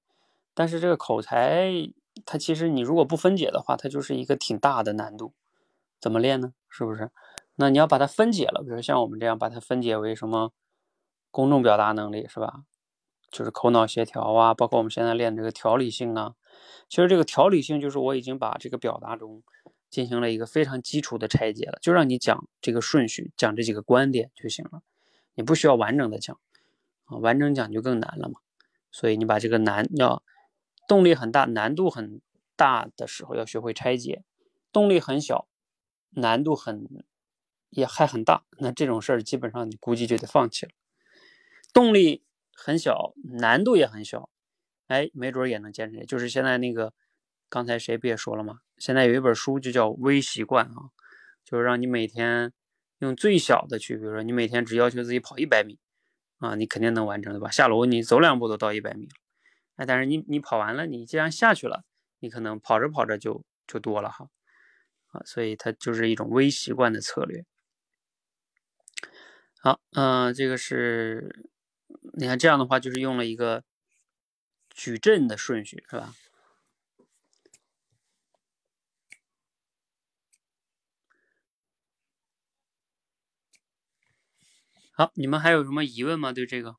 [0.53, 1.93] 但是这个口才。
[2.23, 5.33] 它其实你如果不分解的话，它就是一个挺大的难度。
[5.99, 6.53] 怎么练呢？
[6.69, 7.09] 是不是？
[7.55, 10.51] 那你要把它分解了，比如像我们这样把它分解为什么
[11.31, 12.63] 公众表达能力是吧？
[13.31, 16.35] 就是口脑协调啊，包括我们现在练这个条理性啊。
[16.87, 19.43] 其实这个条理性就是我已经把这个表达中
[19.89, 24.81] 进行了一个非常基础的拆解了，就让你讲这个顺序，讲这几个观点就行了，
[25.33, 26.39] 你不需要完整的讲
[27.05, 28.39] 啊，完整讲就更难了嘛。
[28.91, 30.21] 所以你把这个难要。
[30.87, 32.21] 动力很大，难度很
[32.55, 34.23] 大的时候要学会拆解；
[34.71, 35.47] 动力很小，
[36.11, 37.05] 难度很
[37.69, 40.71] 也还很大，那这种事儿基本上你估计就得放弃了。
[41.73, 44.29] 动力很小，难度也很小，
[44.87, 46.05] 哎，没准也能坚持。
[46.05, 46.93] 就是现在那个，
[47.49, 48.59] 刚才谁不也说了吗？
[48.77, 50.91] 现在有一本书就叫《微习惯》啊，
[51.43, 52.53] 就是让你每天
[52.99, 55.77] 用最小的去，比如说你每天只要求自己跑一百米
[56.37, 57.51] 啊，你肯定能完成，对吧？
[57.51, 59.11] 下楼你走两步都到一百米了。
[59.75, 61.83] 哎，但是你你跑完了，你既然下去了，
[62.19, 64.27] 你可能跑着跑着就就多了哈，
[65.11, 67.45] 啊，所以它就是一种微习惯的策略。
[69.61, 71.43] 好，嗯，这个是，
[72.13, 73.63] 你看这样的话就是用了一个
[74.71, 76.13] 矩阵的顺序，是吧？
[84.91, 86.31] 好，你们还有什么疑问吗？
[86.33, 86.75] 对这个？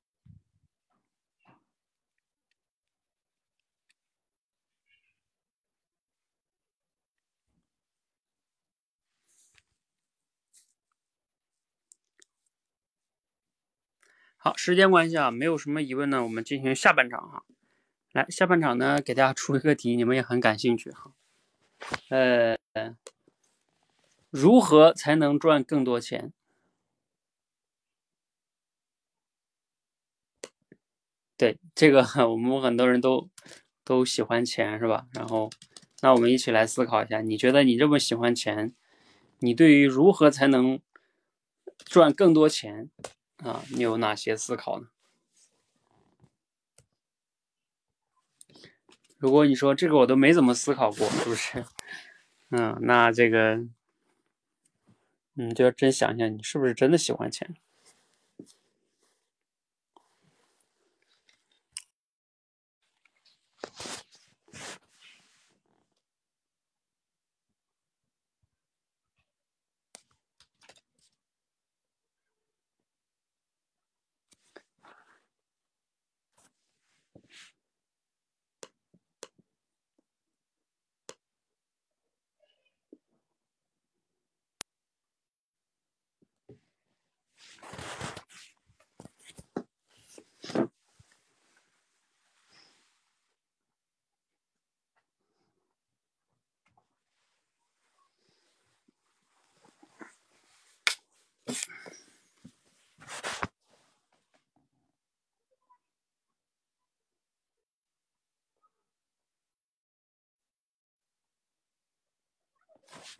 [14.46, 17.42] 好，时间关系啊，没有什么疑问呢，我们进行下半场哈。
[18.12, 21.10] 来，下半场呢，给大家出一个题，你们也很感兴趣哈。
[22.10, 22.56] 呃，
[24.30, 26.32] 如何才能赚更多钱？
[31.36, 33.28] 对，这个 我们很多人都
[33.82, 35.08] 都喜欢钱是吧？
[35.10, 35.50] 然后，
[36.02, 38.72] 那我们一起来思考一下，你觉得你这么喜欢钱，
[39.40, 40.78] 你对于如何才能
[41.84, 42.88] 赚更多钱？
[43.38, 44.88] 啊，你有哪些思考呢？
[49.18, 51.64] 如果你说这个我都没怎么思考过，是不是？
[52.50, 53.66] 嗯，那这个，
[55.34, 57.56] 你，就要真想想，你是不是真的喜欢钱？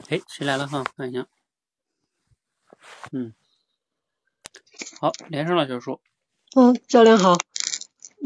[0.08, 0.84] 哎，谁来了哈？
[0.96, 1.26] 看一下。
[3.12, 3.32] 嗯，
[5.00, 6.00] 好，连上了，小叔。
[6.54, 7.36] 嗯，教练好。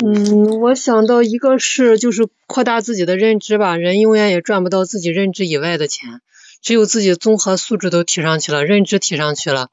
[0.04, 3.76] 嗯，我想到一个是，就是扩大自己的认知吧。
[3.76, 6.20] 人永远也赚不到自己认知以外的钱，
[6.60, 9.70] 只有自己综合素质都提上去了，认知提上去了，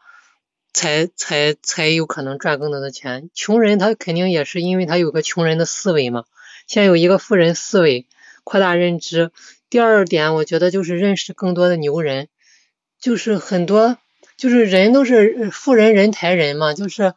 [0.74, 3.30] 才才才有可能赚更多的钱。
[3.34, 6.24] 穷人他肯定也是因为他有个穷人的思维嘛。
[6.68, 8.08] 先有一个富人思维，
[8.43, 9.32] 扩大认知。
[9.70, 12.30] 第二点，我觉得就是认识更多的牛人，
[13.01, 13.97] 就是很多
[14.38, 17.13] 就是人都是富人人抬人嘛，就是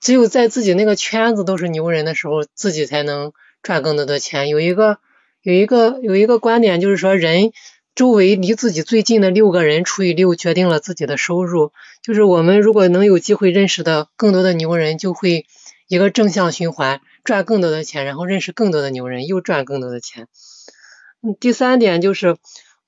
[0.00, 3.32] 只有在自己那个圈子都是牛人的时候，自己才能
[3.62, 4.48] 赚更多的钱。
[4.48, 4.98] 有一个
[5.42, 7.52] 有一个有一个观点就是说，人
[7.94, 11.72] 周围离自己最近的六个人除以六，决定了自己的收入。
[12.02, 15.46] 就是我们如果能有机会认识的更多的牛人，就会
[15.86, 20.28] 一个正向循环，赚更多的钱，然后认识更多的牛人，又赚更多的钱。
[21.22, 22.36] 嗯，第三点就是，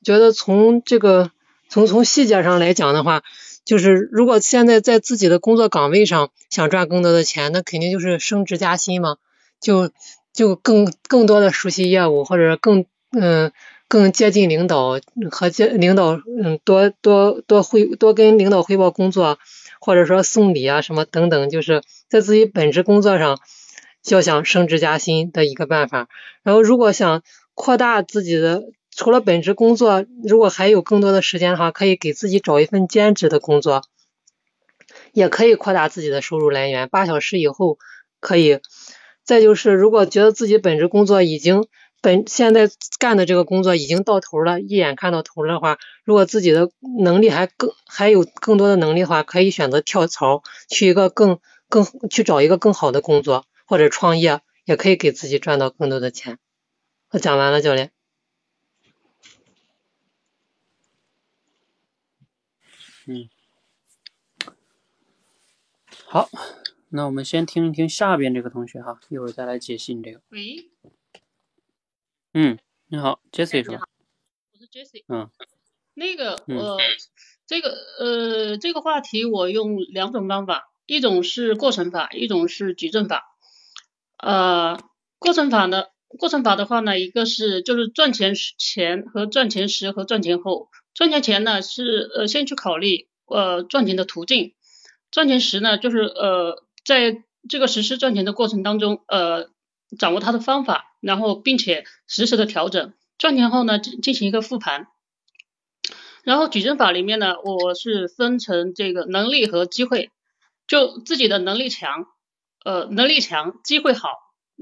[0.02, 1.30] 觉得从这个
[1.68, 3.22] 从从细节上来讲的话，
[3.64, 9.16] 就是如果现在在自己的工作岗位上想赚更多的钱，那肯定就是升职加薪嘛，
[9.60, 9.90] 就
[10.32, 13.52] 就更更多的熟悉业务，或者更嗯
[13.88, 15.00] 更接近领导
[15.32, 19.38] 和接领导嗯多多多汇多跟领导汇报工作，
[19.80, 23.40] 或者说送礼啊什么等等，就是在自己本职工作上
[24.08, 26.08] 要想升职加薪的一个办法。
[26.42, 27.22] 然后如果想
[27.60, 28.62] 扩大自己的，
[28.96, 33.82] 除了本职工作，如果还有更多的时间的话，可以给自己找一份兼职的工作，
[35.12, 36.88] 也可以扩大自己的收入来源。
[36.88, 37.76] 八小时以后
[38.18, 38.60] 可以。
[39.24, 41.66] 再就是，如果觉得自己本职工作已经
[42.00, 56.38] 本现在干的这个工作已经到头了，一眼看到头的话，如果自己的能力还更还有更多的能力的话，可以选择跳槽，去一个更更去找一个更好的工作，或者创业，也可以给自己赚到更多的钱。
[57.12, 57.90] 我讲完了，教练。
[63.06, 63.28] 嗯，
[66.06, 66.28] 好，
[66.90, 70.22] 那我们先听一听下边这个同学哈，一会儿再来解析你这个。
[70.28, 70.70] 喂。
[72.32, 72.56] 嗯，
[72.86, 73.88] 你好，Jesse 是吧？
[74.52, 75.02] 我是 Jesse。
[75.08, 75.28] 嗯。
[75.94, 76.78] 那个呃，
[77.44, 83.36] 这个呃，这个话题我用两种方法，一种是过程法，一种是矩阵法。
[84.18, 84.78] 呃，
[85.18, 85.86] 过程法呢？
[86.18, 90.68] 过程法的话呢，一个是就是赚钱前和赚钱时和赚钱后。
[90.92, 94.54] 赚钱前呢是呃先去考虑呃赚钱的途径，
[95.10, 99.48] 赚钱时呢就是呃在这个实施赚钱的过程当中呃
[99.98, 102.92] 掌握它的方法，然后并且实时的调整。
[103.18, 104.88] 赚钱后呢进进行一个复盘。
[106.24, 110.10] 然后矩阵法里面呢，我是分成这个能力和机会，
[110.66, 112.06] 就自己的能力强，
[112.64, 114.08] 呃能力强，机会好。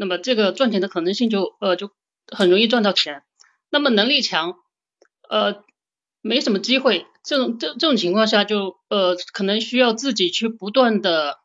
[0.01, 1.91] 那么这个赚钱的可能性就呃就
[2.29, 3.25] 很容易赚到钱。
[3.69, 4.55] 那么能力强，
[5.29, 5.65] 呃
[6.21, 11.39] 没什么机会，这种这这种情况下就呃可能需要自己去不断的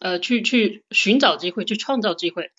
[0.00, 2.50] 呃去去寻找机会，去创造机会。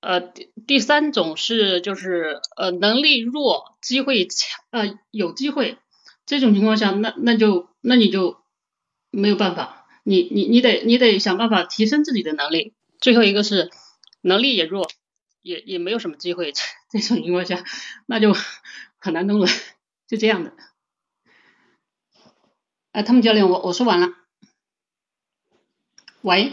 [0.00, 5.76] 呃第第三种是就是呃能力弱，机会强呃有机会，
[6.24, 8.38] 这种情况下那那就那你就
[9.10, 12.72] 没有办法，你你你得你得想办法提升自己的能力。
[12.98, 13.70] 最后一个是。
[14.20, 14.90] 能力也弱，
[15.42, 16.52] 也也没有什么机会。
[16.90, 17.64] 这种情况下，
[18.06, 18.34] 那就
[18.98, 19.46] 很难弄了。
[20.06, 20.54] 就这样的。
[22.92, 24.08] 哎，他们教练，我我说完了。
[26.22, 26.52] 喂，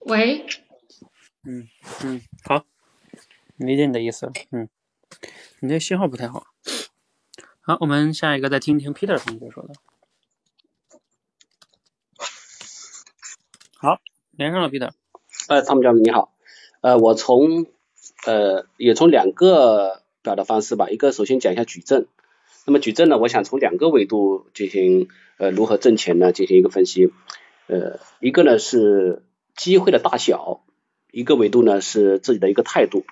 [0.00, 0.46] 喂。
[1.44, 1.68] 嗯
[2.04, 2.66] 嗯，好，
[3.56, 4.32] 理解你的意思了。
[4.50, 4.68] 嗯，
[5.60, 6.46] 你这信号不太好。
[7.60, 9.74] 好，我们下一个再听听 Peter 同学说的。
[13.78, 14.00] 好，
[14.32, 14.92] 连上了 Peter。
[15.48, 16.30] 呃，汤姆教练你好，
[16.82, 17.64] 呃，我从
[18.26, 22.06] 呃也从两个表达方式吧，一个首先讲一下矩阵，
[22.66, 27.14] 那么矩阵呢，我想从两个维度进行呃如何挣钱呢进行一个分析，
[27.66, 29.22] 呃，一个呢是
[29.56, 30.60] 机会的大小，
[31.10, 33.06] 一个维度呢是自己的一个态度，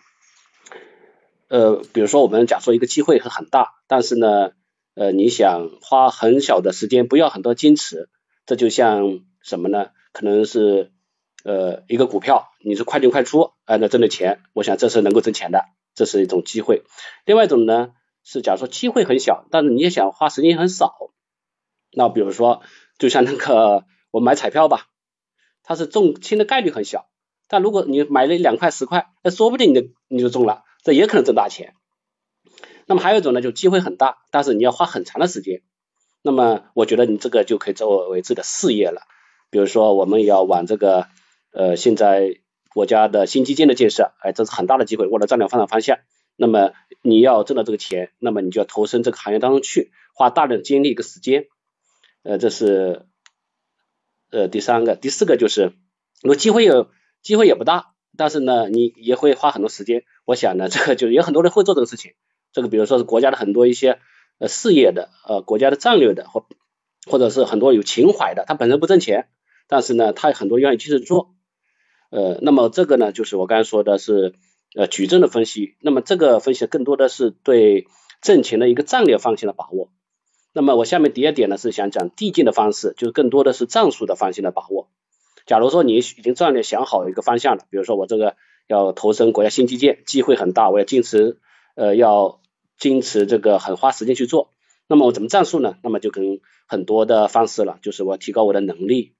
[1.48, 4.50] 呃，比如说我们假说一个机会是很大，但是呢，
[4.94, 8.10] 呃，你想花很小的时间，不要很多坚持，
[8.44, 9.86] 这就像什么呢？
[10.12, 10.92] 可能是。
[11.46, 16.82] 呃，一个股票你是快进快出，哎，那挣的钱，我想这是能够挣钱的，这是一种机会。
[17.24, 17.92] 另外一种呢，
[18.24, 21.12] 是假如说机会很小，但是你也想花时间很少，
[21.92, 22.62] 那比如说
[22.98, 24.88] 就像那个我买彩票吧，
[25.62, 27.06] 它是中签的概率很小，
[27.46, 31.74] 但如果你买了两块十块，那说不定你就你就中了，这也可能挣大钱。
[32.86, 35.62] 那么还有一种呢，就机会很大，但是你要花很长的时间，
[36.22, 39.02] 那么我觉得你这个就可以作为自己的事业了。
[39.48, 41.06] 比如说我们要往这个。
[41.56, 42.36] 呃，现在
[42.68, 45.96] 国家的新基建的建设，哎，这是很大的机会，为了战略发展方向。
[46.36, 51.46] 那么你要挣到这个钱，那么你就要投身这个行业当中去，花大量的精力跟时间。
[52.24, 53.06] 呃，这是
[54.30, 55.72] 呃第三个，第四个就是，
[56.20, 56.90] 如果机会有
[57.22, 60.04] 机会也不大，但是呢，你也会花很多时间。
[60.26, 62.12] 我想呢，这个就有很多人会做这个事情。
[62.52, 63.98] 这个比如说是国家的很多一些
[64.38, 66.46] 呃事业的呃国家的战略的或
[67.06, 69.28] 或者是很多有情怀的，他本身不挣钱，
[69.68, 71.34] 但是呢，他很多愿意去做。
[72.10, 74.34] 呃，那么这个呢，就是我刚才说的是，
[74.74, 75.76] 呃矩阵的分析。
[75.80, 77.86] 那么这个分析更多的是对
[78.22, 79.90] 挣钱的一个战略方向的把握。
[80.52, 84.88] 那么我下面第二点呢是想讲递进的方式，就是更多的是战术的方向的把握。
[85.44, 88.36] 假如说你已经战略想好一个方向了，比如说我这个
[88.66, 91.38] 要投身国家新基建，机会很大，我要坚持
[91.74, 92.40] 呃要
[92.78, 94.52] 坚持这个很花时间去做。
[94.88, 95.76] 那么我怎么战术呢？
[95.82, 99.14] 那么就跟很多的方式了，就是我提高我的能力，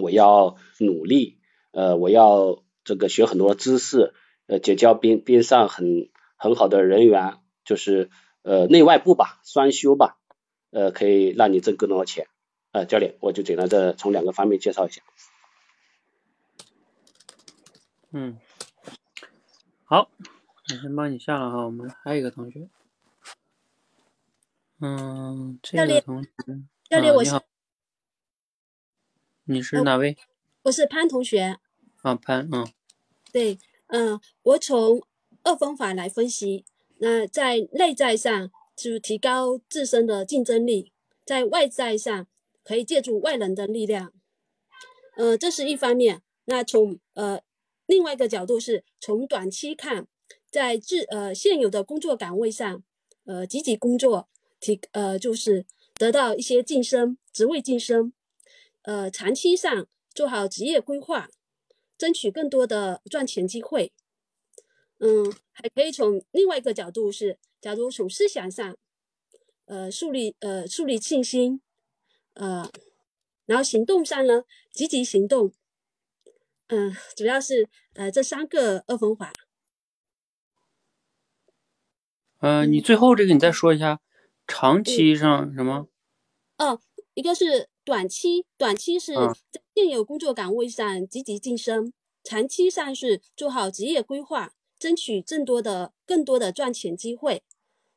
[0.00, 1.39] 我要努力，
[1.72, 4.14] 呃，我要这个学很多知识，
[4.46, 8.10] 呃，结交边边上很很好的人员，就是
[8.42, 10.18] 呃内外部吧，双修吧，
[10.70, 12.26] 呃，可以让你挣更多的钱。
[12.72, 15.02] 呃，教练，我就简单的从两个方面介绍一下。
[18.12, 18.38] 嗯，
[19.84, 20.08] 好，
[20.68, 21.64] 我先帮你下了哈。
[21.64, 22.68] 我们还有一个同学，
[24.80, 26.30] 嗯，这个同学，
[26.88, 27.42] 教练，我你好，
[29.44, 30.16] 你是哪位？
[30.64, 31.58] 我是潘同学。
[32.02, 32.66] 啊，潘，嗯，
[33.32, 33.58] 对，
[33.88, 35.02] 嗯，我从
[35.42, 36.64] 二分法来分析，
[36.98, 40.92] 那在内在上就是提高自身的竞争力，
[41.24, 42.26] 在外在上
[42.62, 44.12] 可以借助外人的力量，
[45.16, 46.22] 呃，这是一方面。
[46.44, 47.40] 那从呃。
[47.86, 50.06] 另外一个角度是从短期看，
[50.48, 52.84] 在自呃现有的工作岗位上，
[53.24, 54.28] 呃积极工作，
[54.60, 58.12] 提呃就是得到一些晋升，职位晋升，
[58.82, 61.28] 呃长期上做好职业规划，
[61.96, 63.92] 争取更多的赚钱机会。
[64.98, 68.76] 嗯，还可以从另外一个角度是，假如从思想上，
[69.64, 71.62] 呃树立呃树立信心，
[72.34, 72.70] 呃，
[73.46, 75.52] 然后行动上呢，积极行动。
[76.66, 79.32] 嗯，主要是呃这三个二分法。
[82.38, 84.00] 呃，你最后这个你再说一下，
[84.46, 85.88] 长期上什么？
[86.58, 86.80] 哦，
[87.14, 89.14] 一个是短期，短期是
[89.50, 97.42] 在现有工作岗位上积极晋升；长期上是做好职业规划，争取更多的、更多的赚钱机会。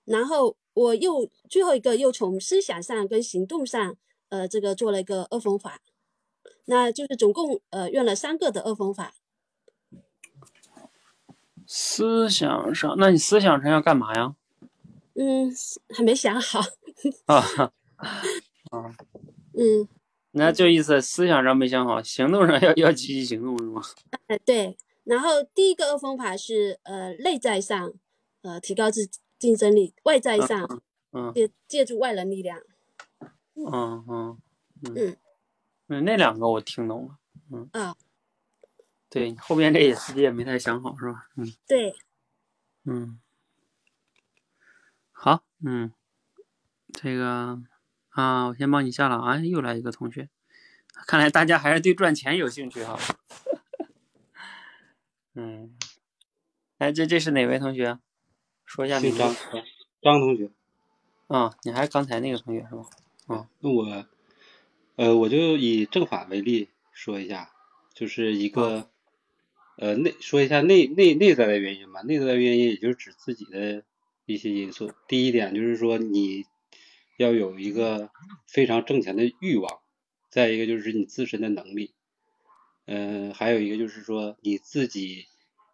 [0.05, 3.95] 然后我又最后一个又从思想上跟行动上，
[4.29, 5.81] 呃，这个做了一个二分法。
[6.65, 9.13] 那就是总共呃用了三个的二分法。
[11.67, 14.36] 思想上，那你思想上要干嘛呀？
[15.15, 15.53] 嗯，
[15.89, 16.59] 还没想好。
[17.25, 17.43] 啊
[18.71, 18.95] 啊，
[19.56, 19.88] 嗯，
[20.32, 23.82] 那就意思思想上没想好，行动上要要积极行动是吗？
[24.28, 24.78] 哎，对。
[25.04, 27.93] 然后第一个二分法是呃内在上
[28.41, 30.82] 呃提高自竞争力，外在上
[31.12, 32.60] 嗯借借助外人力量。
[33.56, 34.38] 嗯嗯
[34.95, 35.18] 嗯。
[35.89, 37.18] 嗯，那两个我听懂了。
[37.51, 37.95] 嗯啊，
[39.10, 41.28] 对，后边这也自己也没太想好，是吧？
[41.36, 41.93] 嗯，对，
[42.86, 43.20] 嗯，
[45.12, 45.91] 好，嗯，
[46.93, 47.60] 这个
[48.14, 49.18] 啊，我先帮你下了。
[49.18, 50.30] 啊，又来一个同学，
[51.05, 52.97] 看来大家还是对赚钱有兴趣哈。
[55.36, 55.76] 嗯，
[56.78, 57.99] 哎，这这是哪位同学？
[58.66, 59.18] 说一下名字。
[59.18, 59.36] 张
[60.01, 60.49] 张同学。
[61.28, 62.84] 啊，你还是刚才那个同学是吧？
[63.28, 64.05] 啊，那我。
[64.95, 67.49] 呃，我就以正法为例说一下，
[67.95, 68.91] 就是一个
[69.76, 72.01] 呃内说一下内内内在的原因吧。
[72.03, 73.84] 内在的原因也就是指自己的
[74.28, 74.91] 一些因素。
[75.07, 76.45] 第一点就是说你
[77.18, 78.09] 要有一个
[78.47, 79.80] 非常挣钱的欲望，
[80.30, 81.93] 再一个就是你自身的能力，
[82.86, 85.26] 嗯，还有一个就是说你自己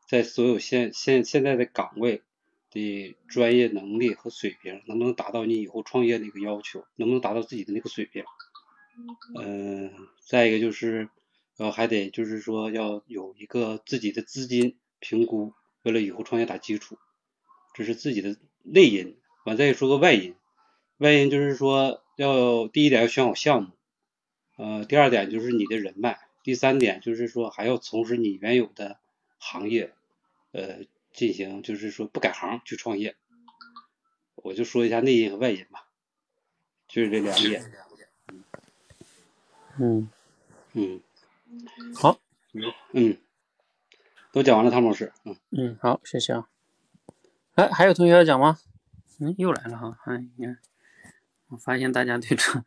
[0.08, 2.24] 在所有现现现在的岗位
[2.72, 8.24] 的专业能力和水平，能不能达到你以后创业的一个要求，能不能达到自己的那个水平。
[9.40, 9.94] 嗯，
[10.28, 11.10] 再一个就是，
[11.58, 16.98] 呃，还得就是说要有一个自己的资金评估，为了以后创业打基础，
[17.74, 19.18] 这是自己的内因。
[19.46, 20.36] 完再说个外因，
[21.00, 23.70] 外因就是说要第一点要选好项目，
[24.58, 29.00] 呃，第二点就是你的人脉，第三点就是说还要从事你原有的
[29.38, 29.94] 行业，
[30.52, 33.16] 呃，进行就是说不改行去创业。
[34.36, 35.88] 我就说一下内因和外因吧，
[36.88, 37.72] 就是这两点。
[39.78, 40.10] 嗯
[40.74, 41.02] 嗯，
[41.96, 42.20] 好，
[42.92, 43.18] 嗯，
[44.34, 46.50] 都讲完了，汤老师，嗯嗯，好，谢谢啊。
[47.56, 48.60] 哎，还有同学要讲吗？
[49.20, 50.58] 嗯，又来了哈，哎，你看，
[51.50, 52.64] 我发现大家对赚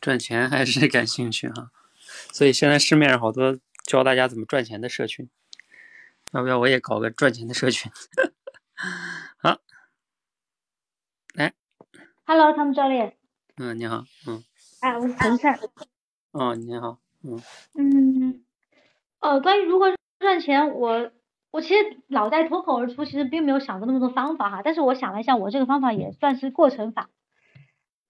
[0.00, 1.70] 赚钱还是感兴趣哈，
[2.32, 5.28] 所以现在市面上好多教大家怎么赚钱的社群，
[6.32, 7.90] 要不要我也搞个赚钱的社群？
[9.38, 9.58] 好，
[11.34, 11.54] 来
[12.24, 13.16] ，Hello，汤姆教练。
[13.56, 14.42] 嗯，你好，嗯。
[14.80, 15.58] 哎，我是陈灿。
[16.32, 17.42] 哦，你好，嗯
[17.74, 18.44] 嗯，
[19.20, 21.10] 呃，关于如何赚钱，我
[21.50, 27.10] 我其实脑袋脱口而出，其实并没有想过那么多方法哈，但是我想了一下，我这个方法也算是过程法。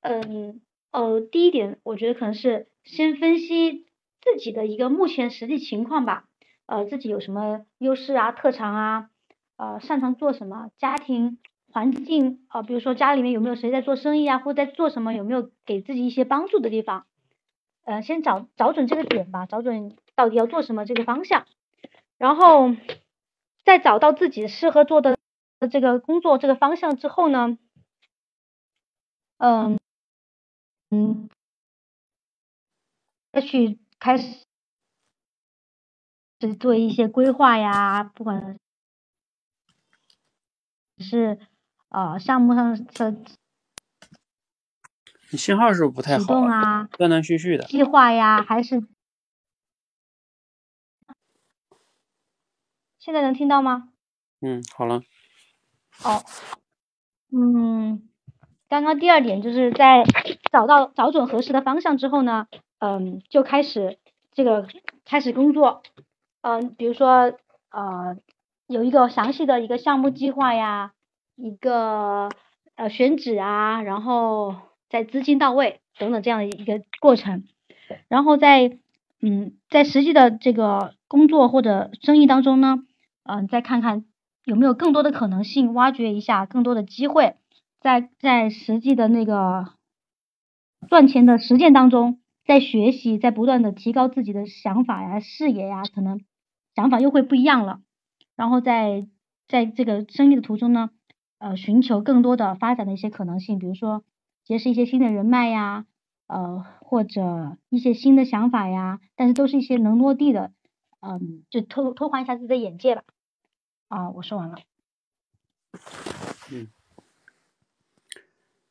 [0.01, 3.86] 嗯，呃，第一点，我觉得可能是先分析
[4.20, 6.28] 自己的一个目前实际情况吧，
[6.66, 9.11] 呃，自己有什么优势啊、特长啊，
[9.57, 11.38] 呃擅长做什么，家庭
[11.72, 17.07] 环境啊，比如说家里面有没有谁在做生意啊，或者在做什么，有没有给自己一些帮助的地方，
[17.84, 21.44] 呃，先找找准这个点吧，找准到底要做什么这个方向，
[22.16, 22.70] 然后
[23.64, 25.18] 在找到自己适合做的
[25.70, 27.59] 这个工作这个方向之后呢，
[29.38, 29.78] 嗯
[30.91, 31.28] 嗯，
[33.32, 34.45] 再去开始。
[36.41, 38.57] 是做一些规划呀，不管
[40.99, 41.36] 是
[41.89, 43.11] 呃项目上的，
[45.32, 46.84] 你信号是不是不太好啊？
[46.93, 47.64] 断断续续的。
[47.64, 48.86] 计划呀，还是
[53.01, 53.93] 现在能听到吗？
[54.41, 55.03] 嗯，好了。
[56.05, 56.24] 哦，
[57.32, 58.09] 嗯，
[58.68, 60.05] 刚刚第二点就是在
[60.51, 62.46] 找到找准合适的方向之后呢，
[62.78, 63.99] 嗯，就开始
[64.32, 64.66] 这个
[65.05, 65.82] 开始工作。
[66.40, 67.32] 嗯，比如说，
[67.70, 68.16] 呃，
[68.66, 70.92] 有一个详细的一个项目计划呀，
[71.36, 72.28] 一个
[72.76, 74.55] 呃选址啊，然后
[74.88, 77.44] 在资金到位等等这样的一个过程，
[78.09, 78.78] 然后在
[79.20, 82.84] 嗯在实际的这个工作或者生意当中呢，
[83.24, 84.05] 嗯，再看看
[84.44, 87.34] 有没有更多的可能性，挖掘一下更多的机会，
[87.80, 89.66] 在在实际的那个
[90.87, 96.20] 赚钱的实践当中，在学习，在不断的提高自己的想法呀、视野呀，可能。
[96.74, 97.81] 想法又会不一样了，
[98.37, 99.09] 然后在
[99.49, 100.91] 在这个生意的途中呢，
[101.39, 104.05] 呃，寻求更多的发展的一些可能性，比如说
[104.45, 105.87] 结识一些新的人脉呀，
[106.29, 110.53] 呃，或者一些新的想法呀，但是都是一些能落地的，
[111.01, 113.03] 嗯，就拓拓宽一下自己的眼界吧。
[113.89, 114.57] 啊，我说完了。
[116.53, 116.68] 嗯，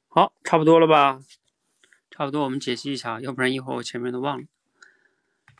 [0.07, 1.19] 好，差不多了吧？
[2.17, 4.47] 差不多，我们解析一下，要不然一会儿我前面都忘了。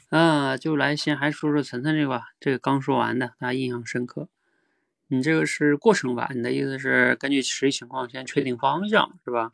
[0.10, 4.28] 啊，就来先还说说晨晨这个吧，这个刚说完的，大家印象深刻。
[5.05, 6.32] 你这个是过程吧？
[6.34, 9.53] 你的意思是根据实际情况先确定方向，是吧？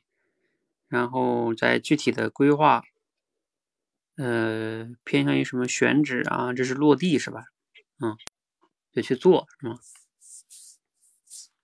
[0.87, 2.83] 然后再具体的规划，
[4.15, 6.53] 呃，偏向于什么选址啊？
[6.53, 7.47] 这是落地是吧？
[7.99, 8.15] 嗯，
[8.93, 9.77] 就去做是吗？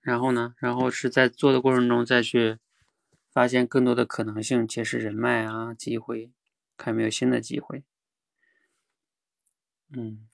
[0.02, 0.54] 然后呢？
[0.58, 2.58] 然后是在做的过程中再去
[3.40, 6.30] 发现更多的可能性，结识人脉啊，机会，
[6.76, 7.86] 看有没有新的机会。
[9.96, 10.28] 嗯，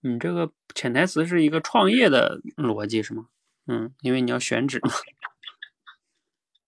[0.00, 3.28] 你这个潜台词是一个创业的逻辑是吗？
[3.66, 4.90] 嗯，因为你要选址嘛。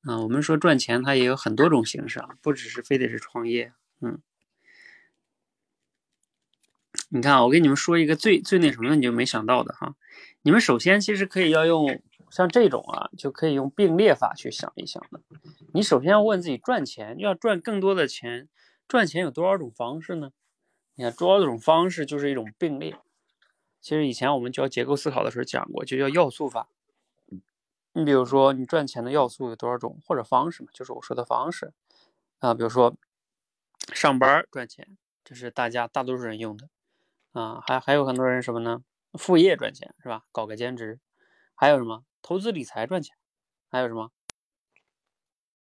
[0.02, 3.72] 啊，我们说赚钱它也有很多种形式啊，不只是非得是创业。
[4.02, 4.20] 嗯，
[7.08, 9.96] 你看，我给你们说一个最最那什么的，你就没想到的哈。
[10.42, 15.20] 你们首先其实可以要用像这种啊，就可以用并列法去想一想的。
[15.72, 18.48] 你首先要问自己，赚钱要赚更多的钱，
[18.86, 20.32] 赚钱有多少种方式呢？
[20.94, 22.98] 你看，主要这种方式就是一种并列。
[23.80, 26.68] 其实以前我们教结构思考的时候讲过，就叫要素法。
[27.92, 31.72] 你比如说，你赚钱的要素有多少种，或者方式嘛，就是我说的方式
[32.40, 32.54] 啊。
[32.54, 32.94] 比如说，
[33.92, 36.68] 上班赚钱，这是大家大多数人用的
[37.32, 37.60] 啊。
[37.64, 38.82] 还还有很多人什么呢？
[39.14, 40.24] 副业赚钱是吧？
[40.32, 41.00] 搞个兼职。
[41.54, 42.04] 还有什么？
[42.22, 43.16] 投资理财赚钱。
[43.70, 44.10] 还有什么？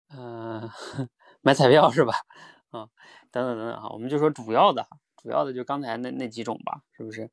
[0.10, 0.70] 嗯，
[1.41, 2.14] 买彩票是吧？
[2.72, 2.89] 啊，
[3.32, 4.88] 等等等等哈，我们就说主要的。
[5.18, 7.30] 主要的就刚才那那几种吧，是不是？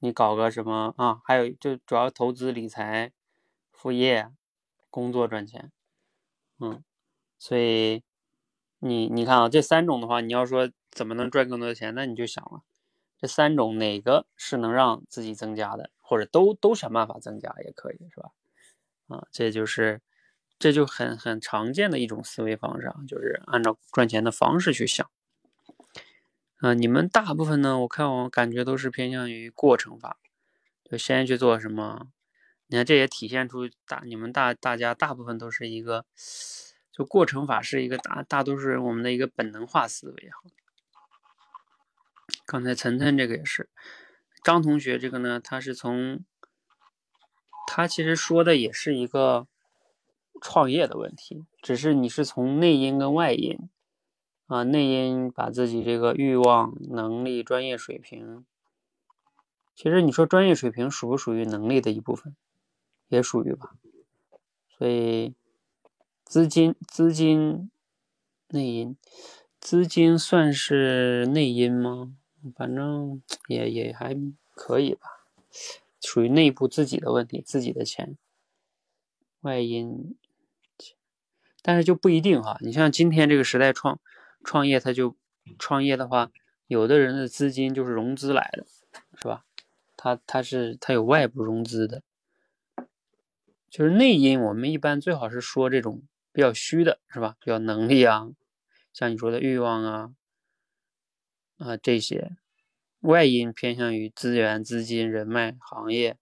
[0.00, 1.20] 你搞个什么啊？
[1.24, 3.12] 还有就主要投资理财、
[3.72, 4.30] 副业、
[4.90, 5.72] 工作赚钱，
[6.58, 6.82] 嗯，
[7.38, 8.02] 所以
[8.80, 12.62] 你你看啊，这三种的话，你要说怎么能赚更多的钱，那你就想了，
[13.18, 18.32] 这三种哪个是能让自己增加的，或者都都想办法增加也可以，是吧？
[19.10, 20.00] 啊，这就是
[20.58, 25.10] 这就很很常见的一种思维方式啊，就是按照赚钱的方式去想。
[26.58, 27.78] 啊，你们大部分呢？
[27.80, 30.18] 我看我感觉都是偏向于过程法，
[30.84, 32.08] 就先去做什么？
[32.66, 36.04] 你看，这也体现出大你们大大家大部分都是一个，
[36.92, 40.50] 就过程法是一个大大多数人我们的一个本能化思维哈。
[42.44, 43.70] 刚才晨晨这个也是，
[44.44, 46.22] 张同学这个呢，他是从
[47.72, 49.46] 他其实说的也是一个
[50.40, 53.70] 创业的问题，只是你是从内因跟外因。
[54.48, 58.44] 啊，内因把自己这个欲望、能力、专业水平，
[59.76, 62.34] 其实你说专业水平属不属于能力的一部分，
[63.06, 63.76] 也属于吧。
[64.76, 65.36] 所以
[66.24, 67.70] 资金、资金
[68.48, 68.96] 内因，
[69.60, 72.16] 资金算是内因吗？
[72.56, 74.16] 反正也也还
[74.56, 75.08] 可以吧，
[76.00, 78.16] 属于内部自己的问题，自己的钱。
[79.40, 80.16] 外因，
[81.62, 82.58] 但是就不一定哈。
[82.60, 84.00] 你像今天这个时代创。
[84.42, 85.18] 创业他就
[85.58, 86.30] 创业的话，
[86.66, 88.64] 有的人的资金就是融资来的，
[89.18, 89.44] 是吧？
[89.98, 92.02] 他他是他有外部融资的，
[93.68, 97.36] 就是内因，我们一般最好是说这种比较虚的，是吧？
[97.38, 98.30] 比较能力啊，
[98.94, 100.14] 像你说的欲望啊，
[101.58, 102.38] 啊这些。
[103.00, 106.18] 外因偏向于资源、资金、人脉、行业，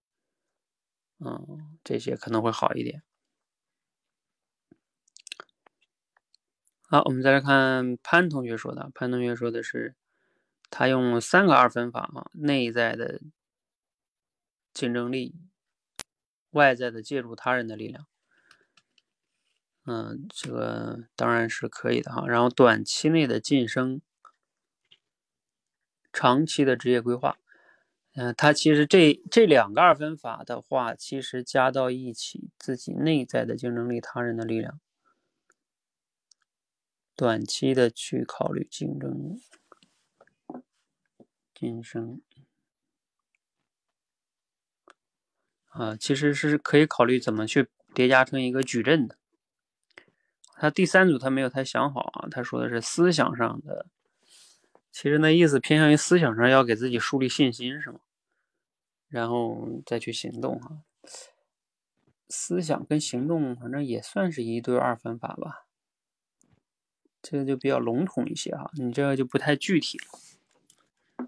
[1.19, 3.03] 嗯，这些可能会好一点。
[6.83, 9.97] 好，我们再来看潘同学说的，潘同学说的是，
[10.71, 13.21] 他用三个二分法啊，内在的
[14.73, 15.35] 竞争力，
[16.51, 18.07] 外在的借助他人的力量，
[19.85, 22.25] 嗯，这个当然是可以的哈。
[22.27, 24.01] 然后短期内的晋升。
[26.13, 27.39] 长期的职业规划，
[28.15, 34.81] 嗯，他其实这这两个二分法的话，其实加到一起，自己内在的竞争力、他人的力量，
[37.15, 39.39] 短期的去考虑竞争、
[41.55, 42.21] 晋升，
[45.69, 49.17] 啊，其实是可以考虑怎么去叠加成一个矩阵的。
[50.61, 53.87] 他第三组他没有太想好啊，他说的是思想上的。
[54.91, 58.01] 其实那意思偏向于思想上要给自己树立信心，是吗？
[59.09, 60.83] 然后再去行动哈。
[62.29, 65.67] 思想跟行动反正也算是一对二分法吧。
[67.23, 71.27] 这个就比较笼统一些哈，你这个就不太具体了。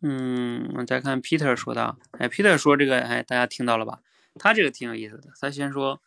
[0.00, 4.02] 嗯，再看 Peter 说的，哎，Peter 说这个，哎，大家听到了吧？
[4.34, 5.30] 他这个挺有意思的。
[5.40, 6.00] 他先说，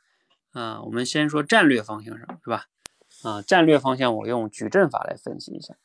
[0.52, 2.68] 啊，我们先说战略方向上是吧？
[3.24, 5.76] 啊，战略方向我用矩阵法来分析一下。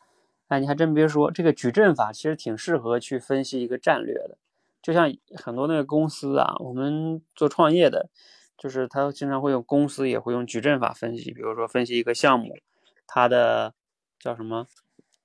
[0.50, 4.36] 哎，你还真别说，这个矩阵法其实挺适合去分析一个战略的。
[4.82, 8.10] 就像很多那个公司啊，我们做创业的，
[8.58, 11.32] 就是他经常会用公司也会用矩阵法分析。
[11.32, 12.56] 比如说分析一个项目，
[13.06, 13.74] 它的
[14.18, 14.66] 叫什么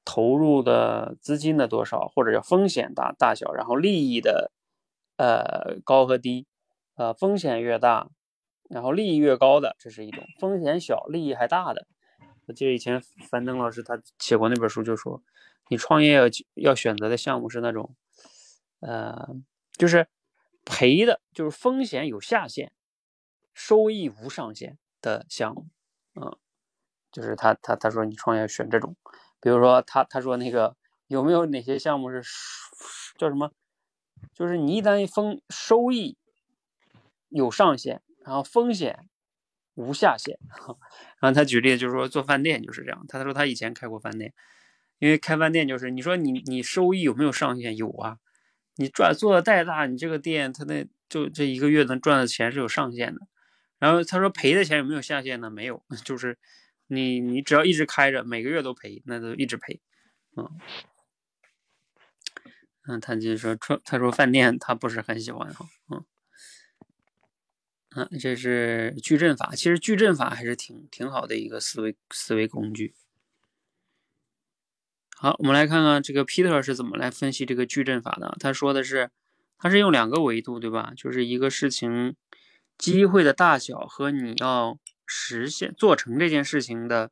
[0.05, 4.51] 投入的资金的多少，或者叫风险大大小，然后利益的
[5.17, 6.45] 呃高和低，
[6.97, 8.09] 呃风险越大，
[8.69, 11.87] 然后利益越高的，这是一种；风险小，利益还大的。
[12.47, 15.23] 我记得以前樊登老师他写过那本书，就说
[15.69, 16.23] 你创业要
[16.53, 17.95] 要选择的项目是那种，
[18.81, 19.35] 呃，
[19.73, 20.07] 就是
[20.63, 22.71] 赔的，就是风险有下限，
[23.53, 25.67] 收益无上限的项目，
[26.13, 26.37] 嗯，
[27.11, 28.95] 就是他他他说你创业选这种，
[29.39, 30.75] 比如说他他说那个
[31.07, 32.21] 有没有哪些项目是
[33.17, 33.51] 叫什么，
[34.33, 36.17] 就是你一旦风收益
[37.29, 39.09] 有上限，然后风险。
[39.75, 40.37] 无下限，
[41.21, 43.05] 然后他举例就是说做饭店就是这样。
[43.07, 44.33] 他说他以前开过饭店，
[44.99, 47.75] 因为开饭店就是你说你你收益有没有上限？
[47.77, 48.17] 有啊，
[48.77, 53.21] 你赚做的再大，你这个店他那就这一个月能赚的钱是有上限的。
[53.77, 55.49] 然后他说赔的钱有没有下限呢？
[55.49, 56.37] 没有， 就是
[56.87, 59.81] 你你只要一直开着，每个月都赔，那就一直赔。
[60.37, 60.49] 嗯，
[62.87, 66.05] 嗯，他就说说他说饭店他不是很喜欢哈，嗯。
[67.95, 69.55] 嗯，这是矩阵法。
[69.55, 72.93] 其实矩阵法还是挺挺好的一个思维思维工具。
[75.15, 78.35] 好，我们来看看这个 Peter 是怎么来分析这个矩阵法的。
[78.37, 79.11] 他说的是，
[79.57, 80.91] 他是用两个维度，对吧？
[80.97, 82.17] 就是一个事情
[82.77, 87.11] 机会的大小和你要实现做成这件事情的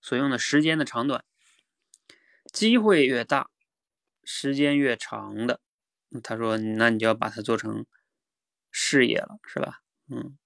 [0.00, 1.24] 所用的时间的长短。
[2.52, 3.50] 机会越大，
[4.22, 5.60] 时间越长的，
[6.22, 7.84] 他说，那你就要把它做成
[8.70, 9.80] 事业了，是吧？
[10.10, 10.36] 嗯，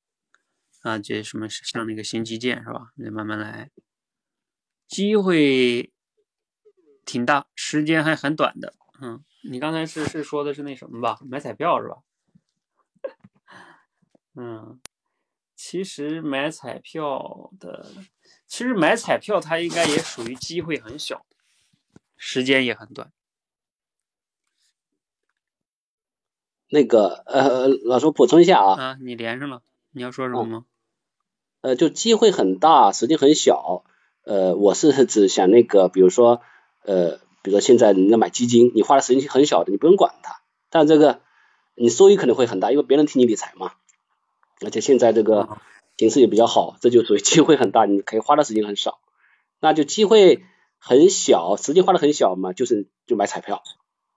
[0.83, 2.93] 啊，这什么像那个新基建是吧？
[2.97, 3.71] 你慢慢来，
[4.87, 5.93] 机会
[7.07, 8.75] 挺大，时间还很短的。
[9.01, 11.19] 嗯，你刚才是是说的是那什么吧？
[11.29, 11.97] 买彩票是吧？
[14.37, 14.81] 嗯，
[15.55, 17.91] 其实买彩票的，
[18.47, 21.25] 其实买彩票它应该也属于机会很小，
[22.17, 23.12] 时间也很短。
[26.75, 28.83] 那个呃，老师补充一下啊。
[28.83, 29.62] 啊，你连上了，
[29.93, 30.64] 你要说什么吗？
[31.61, 33.85] 呃，就机会很大，时间很小。
[34.25, 36.43] 呃，我是指想那个，比如说
[36.83, 41.20] 呃，比如说现在你要买基金，你花的时间很小的，你不用管它，但这个
[41.77, 43.70] 你收益可能会很大，因为别人替你理财嘛。
[44.64, 45.59] 而且现在这个
[45.97, 48.99] 形势也比较好，这就属于机会很大，你可以花的时间很少。
[49.61, 50.43] 那就机会
[50.79, 53.62] 很小，时间花的很小嘛，就是就买彩票，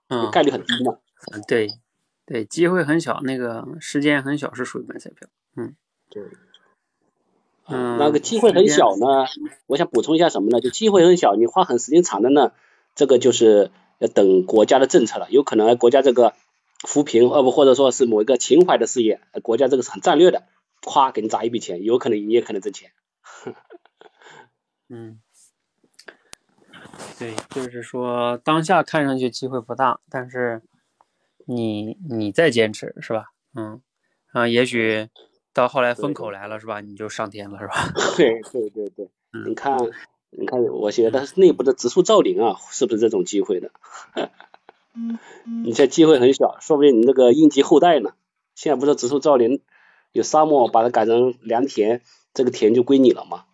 [0.08, 0.98] 嗯，概率很低嘛。
[1.32, 1.70] 嗯，对。
[2.28, 5.26] 对，机会很小，那个时间很小，是属于买彩票。
[5.56, 5.74] 嗯，
[6.10, 6.22] 对。
[7.66, 9.24] 嗯，那个机会很小呢，
[9.66, 10.60] 我想补充一下什么呢？
[10.60, 12.52] 就机会很小，你花很时间长的呢，
[12.94, 15.26] 这个就是要等国家的政策了。
[15.30, 16.34] 有可能国家这个
[16.86, 20.42] 扶贫，呃不，或者说是某一个情怀的事业，国家这个是很战略的，
[20.82, 22.92] 咵给你砸一笔钱，有可能你也可能挣钱。
[24.90, 25.18] 嗯，
[27.18, 30.60] 对，就是说当下看上去机会不大，但是。
[31.48, 33.32] 你你再坚持是吧？
[33.54, 33.80] 嗯，
[34.32, 35.08] 啊，也许
[35.54, 36.80] 到后来风口来了是吧？
[36.82, 37.74] 你就上天了是吧？
[38.16, 39.08] 对对对对，
[39.46, 39.78] 你看
[40.30, 43.70] 你看，我觉得内部的植树造林啊，是不是这种机会的？
[45.64, 48.10] 你这机会很小，说不定你那个应急后代呢。
[48.54, 49.62] 现在不是植树造林，
[50.12, 52.02] 有沙漠把它改成良田，
[52.34, 53.44] 这个田就归你了吗？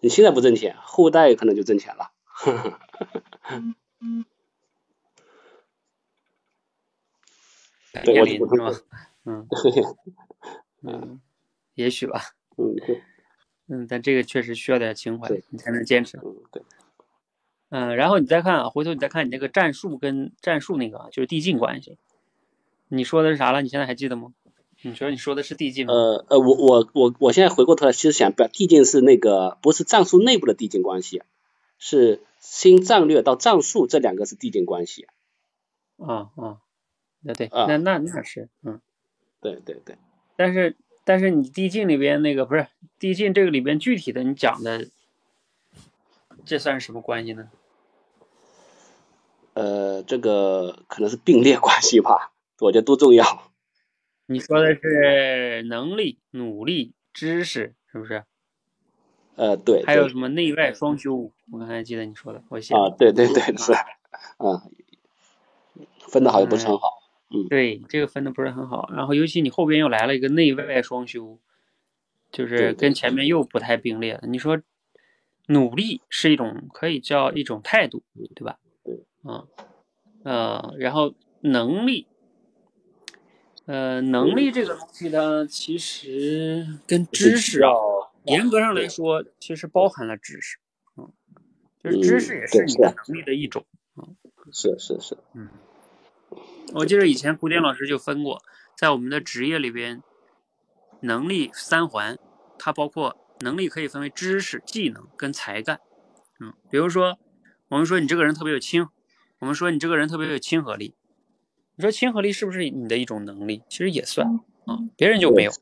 [0.00, 2.10] 你现在不挣钱，后代可能就挣钱了。
[8.04, 8.72] 对，我是 吗？
[9.24, 9.46] 嗯，
[10.82, 11.20] 嗯，
[11.74, 12.20] 也许吧。
[12.56, 13.02] 嗯，对。
[13.68, 16.18] 嗯，但这个确实需要点情怀，你才能坚持。
[16.18, 16.62] 嗯，对。
[17.70, 21.98] 嗯，然后你再看啊，回头你再看你那个战术跟战术那个就是递进关系，
[22.88, 23.62] 你说的是啥了？
[23.62, 24.32] 你现在还记得吗？
[24.84, 25.94] 你说你说的是递进吗？
[25.94, 31.22] 呃呃，我我我我现在回过头来，其实想表递进是那个不是战术内部的递进关系，
[31.78, 35.06] 是新战略到战术这两个是递进关系。
[35.98, 36.58] 啊啊。
[37.22, 38.80] 那对，那那那是，嗯，
[39.40, 39.96] 对对对，
[40.36, 42.66] 但是但是你递进里边那个不是
[42.98, 44.88] 递进这个里边具体的你讲的，
[46.44, 47.50] 这算是什么关系呢？
[49.54, 53.52] 呃，这个可能是并列关系吧，我觉得都重要。
[54.26, 58.24] 你说的是能力、努力、知识，是不是？
[59.36, 59.84] 呃，对。
[59.84, 61.30] 还有什么内外双修？
[61.50, 62.74] 我刚才记得你说的，我写。
[62.74, 63.72] 啊，对对对，是，
[64.38, 64.58] 嗯，
[66.08, 67.01] 分的好也不是很好。
[67.48, 71.38] 对，这个分的不是很好，然后尤其你后边又来了一个内外双修，
[72.30, 74.24] 就是跟前面又不太并列了。
[74.26, 74.60] 你说
[75.48, 78.02] 努力是一种可以叫一种态度，
[78.34, 78.58] 对吧？
[78.84, 79.46] 对，嗯，
[80.22, 82.06] 呃，然后能力，
[83.66, 87.72] 呃，能力这个东西呢，其实跟知识啊，
[88.24, 90.58] 严格上来说，其实包含了知识，
[90.96, 91.12] 嗯，
[91.82, 93.64] 就是知识也是你的能力的一种，
[93.96, 94.16] 嗯，
[94.52, 95.48] 是是是，嗯。
[96.74, 98.42] 我记得以前古典老师就分过，
[98.76, 100.02] 在我们的职业里边，
[101.00, 102.18] 能力三环，
[102.58, 105.80] 它包括能力可以分为知识、技能跟才干。
[106.40, 107.18] 嗯，比如说，
[107.68, 108.86] 我们说你这个人特别有亲，
[109.40, 110.94] 我们说你这个人特别有亲和力。
[111.76, 113.62] 你说亲和力是不是你的一种能力？
[113.68, 114.26] 其实也算
[114.66, 115.52] 啊，别人就没有。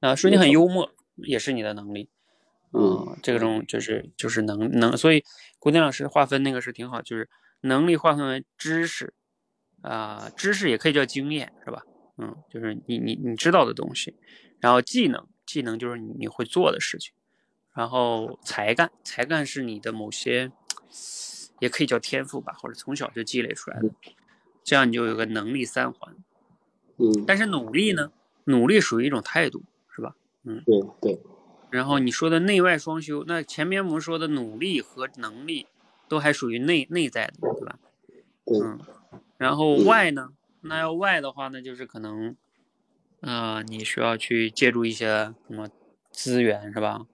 [0.00, 2.08] 啊，说你很幽默也是你的能力。
[2.72, 5.24] 嗯，这种就是就是能能，所以
[5.58, 7.28] 古典老师划分那个是挺好，就是
[7.62, 9.14] 能力划分为知识。
[9.82, 11.82] 啊，知识也可以叫经验，是吧？
[12.16, 14.16] 嗯，就是你你你知道的东西，
[14.58, 17.12] 然后技能，技能就是你你会做的事情，
[17.72, 20.50] 然后才干，才干是你的某些，
[21.60, 23.88] 也可以叫天赋吧，或者从小就积累出来的，
[24.64, 26.16] 这样你就有个能力三环。
[26.96, 28.10] 嗯，但是努力呢？
[28.44, 29.62] 努力属于一种态度，
[29.94, 30.16] 是吧？
[30.42, 31.20] 嗯，对对。
[31.70, 35.68] 然后你说的内外双修，那前面我们说的努力和能力
[36.08, 37.78] 都还属于内内在的，对吧？
[38.46, 38.80] 嗯。
[39.38, 40.32] 然后 Y 呢？
[40.60, 42.36] 那要 Y 的话，那就是可能，
[43.20, 45.68] 啊，你需要去借助一些什么
[46.10, 47.06] 资源，是吧？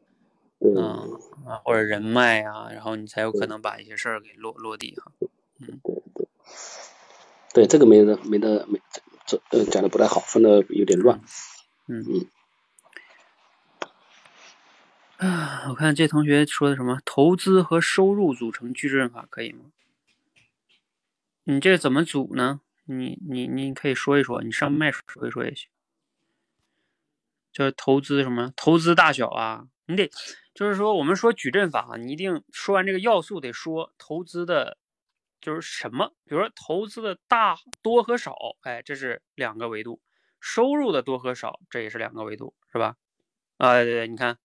[0.61, 5.13] 嗯啊，或者人脉啊，然后你才有可能把一些事儿给落落地哈。
[5.61, 6.27] 嗯，对对，
[7.53, 8.81] 对这个没得没得没
[9.27, 11.21] 这呃讲的不太好，分的有点乱。
[11.87, 12.27] 嗯嗯。
[15.19, 16.99] 啊，我看这同学说的什么？
[17.05, 19.67] 投资和收入组成矩阵法可以吗？
[21.47, 22.63] 你这怎么组呢？
[22.87, 25.69] 你你你可以说一说，你上麦说一说也行。
[27.53, 28.53] 就是投资什么？
[28.57, 29.67] 投资大小啊？
[29.87, 30.11] 你得
[30.55, 34.79] 就是说，我们说矩阵法，你一定说完这个要素，得说投资的，
[35.43, 36.15] 就是什么？
[36.25, 40.01] 比如说投资的大多和少，哎，这是两个维度；
[40.41, 42.97] 收入的多和少，这也是两个维度，是吧？
[43.59, 44.39] 啊，对对，你看，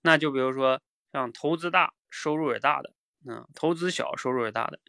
[0.00, 0.80] 那就比如说
[1.12, 2.94] 像投资大，收入也大的，
[3.28, 4.80] 嗯，投资小，收入也大的。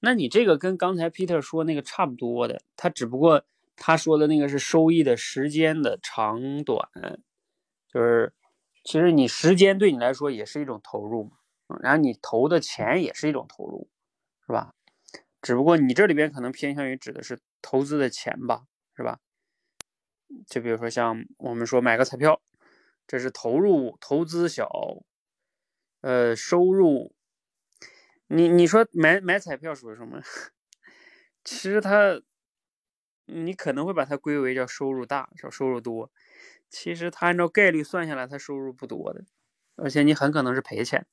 [0.00, 3.44] 那你这个跟刚才 Peter 说那个差不多的，他只不过
[3.76, 6.88] 他说的那个是收益的时间的长短，
[7.92, 8.32] 就是
[8.84, 13.90] 其实你时间对你来说也是一种投入嘛，然后你投的钱也是一种投入，
[14.46, 14.74] 是吧？
[15.42, 19.18] 只不过你这里边可能偏向于指的是投资的钱吧，是吧？
[20.46, 22.40] 就比如说像我们说买个彩票，
[23.06, 24.68] 这是投入投资小，
[26.02, 27.14] 呃，收入。
[28.30, 30.20] 你你说买买彩票属于什么？
[31.44, 32.20] 其实它，
[33.24, 36.10] 你可能会把它归为叫收入大，叫收入多。
[36.68, 39.24] 其实它按照概率算下来，它收入不多的，
[39.76, 41.06] 而且你很可能是赔钱。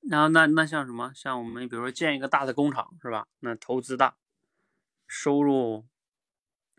[0.00, 1.12] 然后那那像什么？
[1.14, 3.26] 像我们比如说建一个大的工厂，是吧？
[3.40, 4.16] 那投资大，
[5.06, 5.86] 收入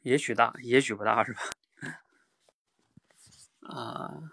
[0.03, 1.41] 也许大，也许不大，是吧？
[3.61, 4.31] 啊，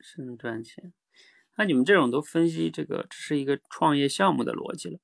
[0.00, 0.92] 是赚钱。
[1.56, 4.98] 那你们这种都分析这个，这是一个创业项目的逻辑了。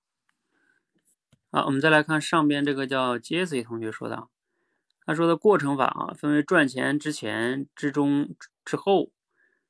[1.50, 4.28] 好，我们再来看上边这个叫 Jesse 同学说的，
[5.04, 8.34] 他说的过程法啊，分为赚钱之前、之中、
[8.64, 9.10] 之后。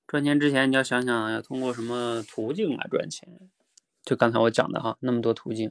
[0.06, 3.48] 赚钱之前，你要想想要通过什么途径来赚钱。
[4.02, 5.70] 就刚才我讲的哈，那么多途径。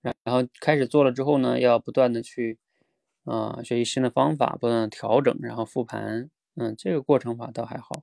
[0.00, 2.58] 然后开始做了之后呢，要不断的去
[3.22, 6.28] 啊学习新的方法，不断的调整，然后复盘。
[6.56, 8.02] 嗯，这个过程法倒还好。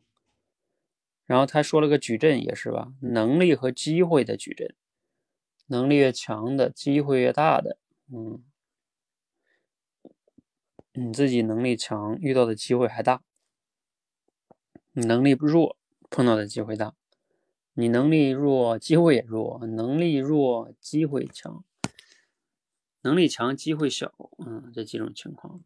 [1.30, 4.74] 然后他说了个矩阵也是吧，能力和机会的矩阵，
[5.68, 7.78] 能力越强的机会越大的。
[8.12, 8.44] 嗯。
[10.94, 13.22] 你自己能力强，遇到的机会还大；
[14.94, 15.78] 能力弱，
[16.10, 16.96] 碰到的机会大；
[17.74, 21.64] 你能力弱，机会也弱；能力弱，机会强；
[23.04, 24.12] 能力强，机会小。
[24.40, 25.64] 嗯，这几种情况。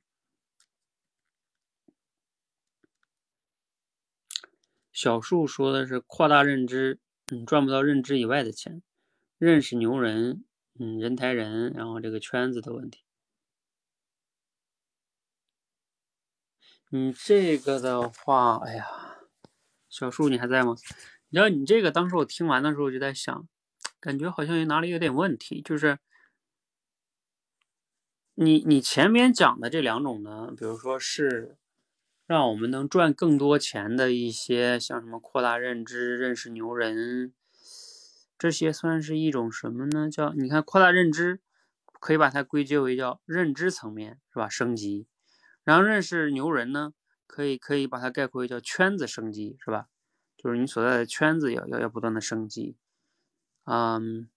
[4.93, 6.99] 小树说的是扩大认知，
[7.31, 8.83] 嗯，赚不到认知以外的钱，
[9.39, 10.45] 认识牛人，
[10.79, 13.03] 嗯，人抬人，然后这个圈子的问题。
[16.89, 18.85] 你这个的话，哎呀，
[19.89, 20.75] 小树你还在吗？
[21.29, 23.47] 你知道你这个当时我听完的时候我就在想，
[23.99, 25.97] 感觉好像有哪里有点问题，就是
[28.35, 31.57] 你你前面讲的这两种呢，比如说是
[32.33, 37.31] 让我们能赚更多钱的一些，像什么扩大认知、认识牛人，
[38.39, 40.09] 这些算是一种什么呢？
[40.09, 41.41] 叫你看扩大认知，
[41.99, 44.49] 可以把它归结为叫认知层面，是吧？
[44.49, 45.05] 升级。
[45.63, 46.93] 然后认识牛人呢，
[47.27, 49.85] 可以可以把它概括为叫圈子升级，是吧？
[50.35, 52.75] 就是你所在的圈子要要要不断的升级。
[53.65, 54.27] 嗯，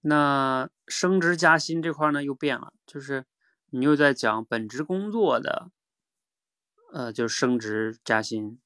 [0.00, 3.26] 那升职加薪这块呢又变了，就是
[3.70, 5.70] 你又在讲本职工作的，
[6.92, 8.60] 呃，就是升职加薪。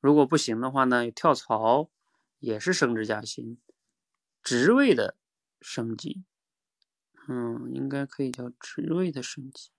[0.00, 1.90] 如果不行的话呢，跳槽
[2.38, 3.58] 也是升职加薪，
[4.42, 5.16] 职位的
[5.60, 6.24] 升级。
[7.28, 9.70] 嗯，应该可以叫职位的升级。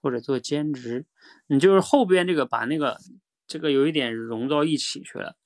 [0.00, 1.06] 或者做兼职，
[1.46, 2.98] 你就是后边这个把那个
[3.46, 5.36] 这个有一点融到一起去了，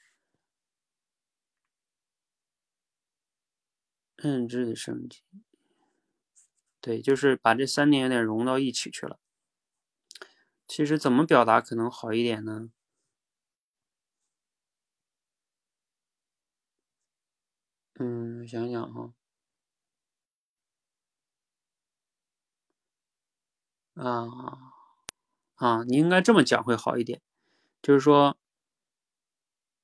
[4.17, 5.21] 认知的升级，
[6.81, 9.21] 对，就是把这三点有点融到一起去了。
[10.69, 12.71] 其实怎么表达可能好一点呢？
[17.99, 19.13] 嗯，想想哈。
[23.95, 24.27] 啊
[25.55, 27.23] 啊，你应该这么讲会好一点，
[27.81, 28.37] 就是说，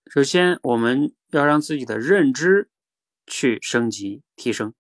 [0.07, 2.69] 首先我们要让自己的认知
[3.27, 4.75] 去升级提升，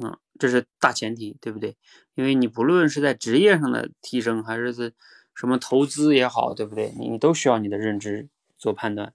[0.00, 1.76] 啊，这是大前提，对不对？
[2.14, 4.94] 因为你不论是在职业上的提升，还是在
[5.34, 6.92] 什么投资也好，对不对？
[6.98, 9.12] 你你都需要你的认知做判断。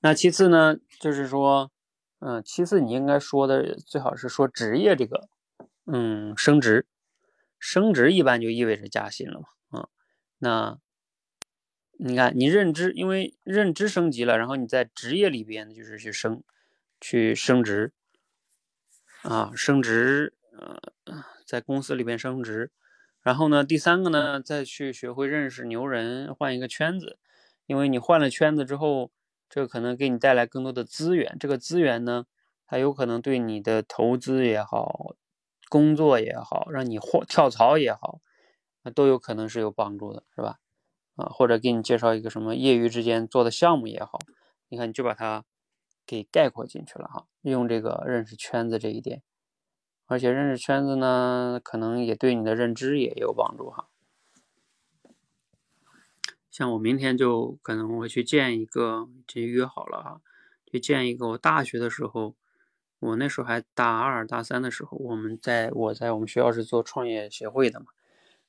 [0.00, 1.70] 那其次呢，就是说，
[2.18, 5.28] 嗯，其次你应该说的最好是说职业这个，
[5.86, 6.86] 嗯，升职。
[7.58, 9.88] 升职一般就意味着加薪了嘛，啊，
[10.36, 10.78] 那
[11.96, 16.42] 你看你认知，因为认知升级了，然后你在职业里边就是去升，
[17.00, 17.94] 去升职，
[19.22, 22.70] 啊，升职，呃，在公司里边升职，
[23.24, 27.18] 然后呢，第三个呢，再去学会认识牛人，换一个圈子，
[27.66, 29.10] 因为你换了圈子之后，
[29.48, 32.26] 这可能给你带来更多的资源，这个资源呢，
[32.68, 35.16] 它有可能对你的投资也好。
[35.70, 38.20] 工作也好，让你或跳槽也好，
[38.82, 40.58] 那都有可能是有帮助的，是吧？
[41.16, 44.20] 啊，或者给你介绍一个什么业余之间做的项目也好，
[44.68, 45.44] 你看你就把它
[46.06, 47.26] 给概括进去了哈。
[47.40, 49.22] 用这个认识圈子这一点，
[50.06, 53.88] 而且认识圈子呢，可能也对你的认知也有帮助哈。
[56.50, 60.20] 像我明天就可能会去见一个，已经约好了哈，
[60.70, 62.34] 去见一个我大学的时候。
[63.00, 67.86] 我那时候还大二大三的时候，我们在我在我们学校是做创业协会的嘛，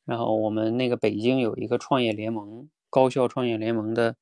[0.05, 4.15] 然后我们那个北京有一个创业联盟，高校创业联盟的，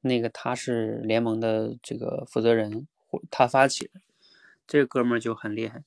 [0.00, 2.88] 那个他是联盟的这个负责人，
[3.30, 4.00] 他发起的，
[4.66, 5.82] 这哥们儿就很厉害，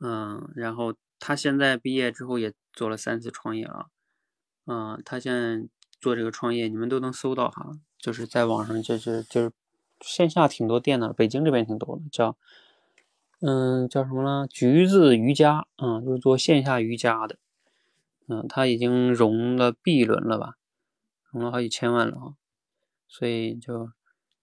[0.00, 3.86] 嗯，然后他现在毕业之后也做了三次创业了，
[4.66, 5.68] 嗯，他现在
[6.00, 9.52] 做这个创业，你们都能搜到哈，就是在网上就是就是
[10.00, 12.36] 线下挺多店的，北京这边挺多的，叫。
[13.40, 14.48] 嗯，叫什么呢？
[14.50, 17.38] 橘子瑜伽，嗯，就是做线下瑜伽的，
[18.26, 20.54] 嗯，他已经融了 B 轮了吧，
[21.30, 22.34] 融了好几千万了啊，
[23.06, 23.92] 所以就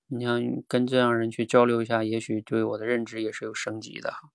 [0.07, 4.29] 你像跟这样人去交流一下，也许对我的认知也是有升级的哈。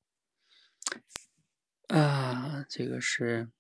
[1.89, 3.51] 啊，这个是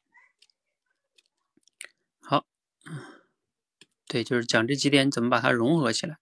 [2.20, 2.46] 好，
[4.06, 6.18] 对，就是讲这几点怎么把它融合起来。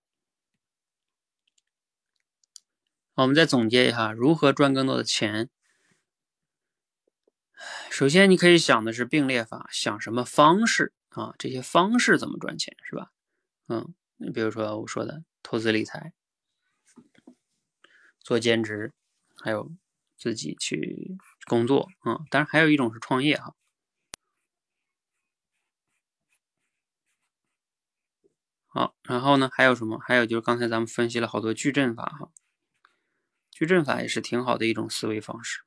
[3.15, 5.51] 我们再总结一下，如何赚更多的钱？
[7.91, 11.35] 首先你可以想的是并列法，想什么方式啊？
[11.37, 13.13] 这些方式怎么赚钱是吧？
[13.67, 16.13] 嗯，你比如说我说的投资理财、
[18.21, 18.93] 做兼职，
[19.37, 19.73] 还有
[20.19, 21.17] 自己去
[21.47, 23.55] 工作，嗯，当然还有一种是创业哈。
[28.67, 29.99] 好，然后呢，还有什么？
[29.99, 32.31] 还有就是刚才咱们分析了好多矩阵法哈，
[33.51, 35.63] 矩阵法也是挺好的一种思维方式。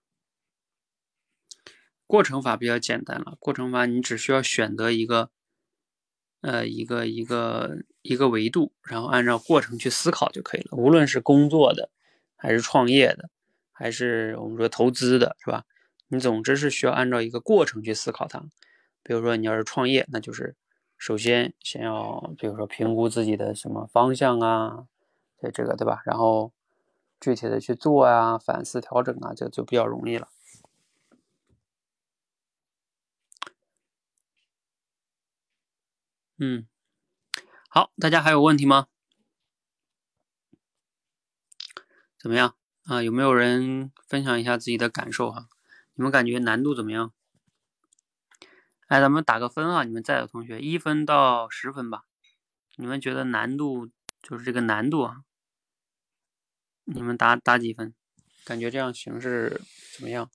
[2.05, 5.31] 过程法比较简单了，过程法你只需要选择一个，
[6.41, 10.77] 呃，一个一个一个维度，然后按照过程去思考就可以了。
[10.77, 11.89] 无论是工作的，
[12.35, 13.29] 还是创业的，
[13.81, 15.65] 还是我们说投资的，是吧？
[16.09, 18.39] 你总之是需要按照一个过程去思考它。
[19.01, 20.55] 比如说你要是创业，那就是。
[21.03, 24.85] 首先，先要比如说评估自己的什么方向啊，
[25.41, 26.03] 这这个对吧？
[26.05, 26.53] 然后
[27.19, 30.29] 具体的去做啊，反思调整啊，这就比较容易了。
[36.37, 36.67] 嗯，
[37.67, 38.85] 好，大家还有问题吗？
[42.19, 42.55] 怎么样
[42.85, 43.01] 啊？
[43.03, 45.47] 有没有人分享一下自己的感受哈？
[45.95, 47.11] 你们感觉难度怎么样？
[48.87, 49.83] 来，咱们打个分啊！
[49.83, 52.03] 你们在的同学，一分到十分吧。
[52.75, 53.89] 你们觉得难度
[54.21, 55.23] 就是这个难度啊？
[56.85, 57.93] 你们打打几分？
[58.43, 59.61] 感觉这样形式
[59.95, 60.29] 怎么样？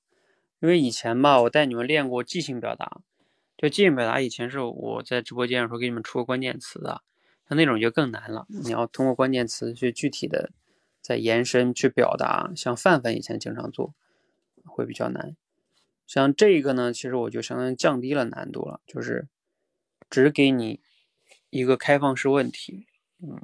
[0.61, 3.01] 因为以前吧，我带你们练过即兴表达，
[3.59, 7.03] 就即兴表达以前是我在直播间的时候给你们出个关键词的，
[7.49, 8.47] 像那种就更难了。
[8.49, 10.51] 你要通过关键词去具体的
[11.07, 13.95] 再延伸去表达，像范范以前经常做，
[14.65, 15.37] 会比较难。
[16.05, 19.29] 像这个呢，其实我就相当于降低了难度了，就是
[20.11, 20.81] 只给你
[21.49, 22.89] 一个开放式问题，
[23.23, 23.41] 嗯，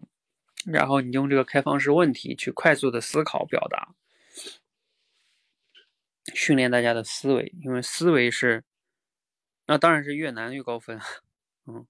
[0.67, 3.95] 然后你用这个开放式问题去快速的思考表达，
[6.35, 8.65] 训练大家的思维，因为思维是，
[9.69, 10.99] 那当然是越难越高分，
[11.69, 11.87] 嗯，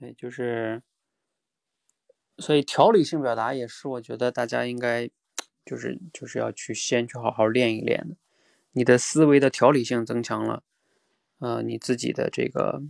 [0.00, 0.82] 对，就是。
[2.38, 5.10] 所以条理性表达也是，我觉得大家应该
[5.62, 8.16] 就是就是要去先去好好练一练的。
[8.72, 10.62] 你的思维的条理性增强了，
[11.40, 12.82] 呃，你自己的这个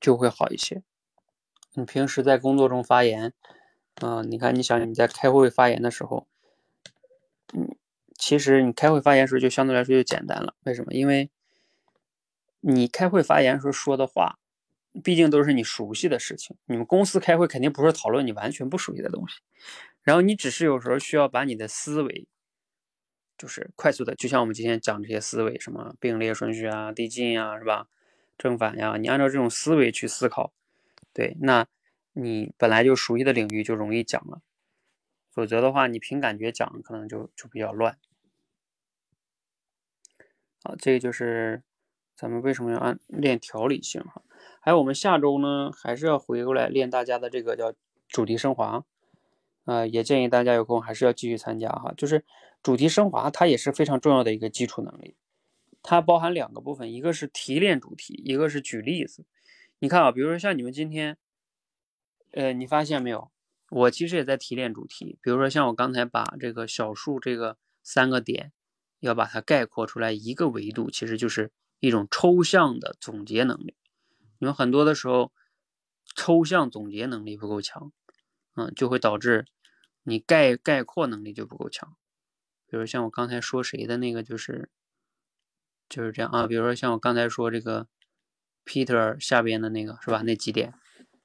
[0.00, 0.82] 就会好一些。
[1.74, 3.32] 你平时在工作中发言，
[4.00, 6.26] 啊，你看，你想你在开会发言的时候，
[7.54, 7.76] 嗯，
[8.18, 10.56] 其实你开会发言时候就相对来说就简单了。
[10.64, 10.92] 为什么？
[10.92, 11.30] 因为
[12.58, 14.39] 你开会发言时候说的话。
[15.04, 19.40] 毕竟都是你熟悉的事情，你们公司开会肯定不是讨论你完全不熟悉的东西，
[20.02, 22.26] 然后你只是有时候需要把你的思维，
[23.38, 27.88] 就是快速的，就像我们今天讲这些思维，什么并列顺序啊、递进啊，是吧？
[28.36, 30.52] 正反呀，你按照这种思维去思考，
[31.12, 31.66] 对，那
[32.12, 34.42] 你本来就熟悉的领域就容易讲了，
[35.30, 37.96] 否则的话，你凭感觉讲可能就就比较乱。
[40.64, 41.62] 好，这个就是
[42.16, 44.22] 咱们为什么要按练条理性哈。
[44.60, 47.72] 还有我们下周呢，还是要回过来练大家的这个叫
[48.06, 48.84] 主题升华，
[49.64, 51.94] 呃，也建议大家有空还是要继续参加哈。
[51.96, 52.24] 就是
[52.62, 55.16] 主题升华，它也是非常重要的一个基础能力，
[55.82, 59.24] 它包含两个部分，一个是提炼主题，一个是举例子。
[59.78, 61.16] 你看啊，比如说像你们今天，
[62.32, 63.30] 呃，你发现没有？
[63.70, 65.18] 我其实也在提炼主题。
[65.22, 68.52] 比如说像我刚才把这个小数这个三个点，
[68.98, 73.74] 要把它概括出来一个维度，其实就是一种抽象的总结能力。
[74.40, 75.32] 你们很多的时候，
[76.16, 77.92] 抽象总结能力不够强，
[78.56, 79.46] 嗯，就会导致
[80.02, 81.94] 你概概括能力就不够强。
[82.66, 84.70] 比如像我刚才说谁的那个，就是
[85.90, 86.46] 就是这样啊。
[86.46, 87.86] 比如说像我刚才说这个
[88.64, 90.22] Peter 下边的那个是吧？
[90.22, 90.72] 那几点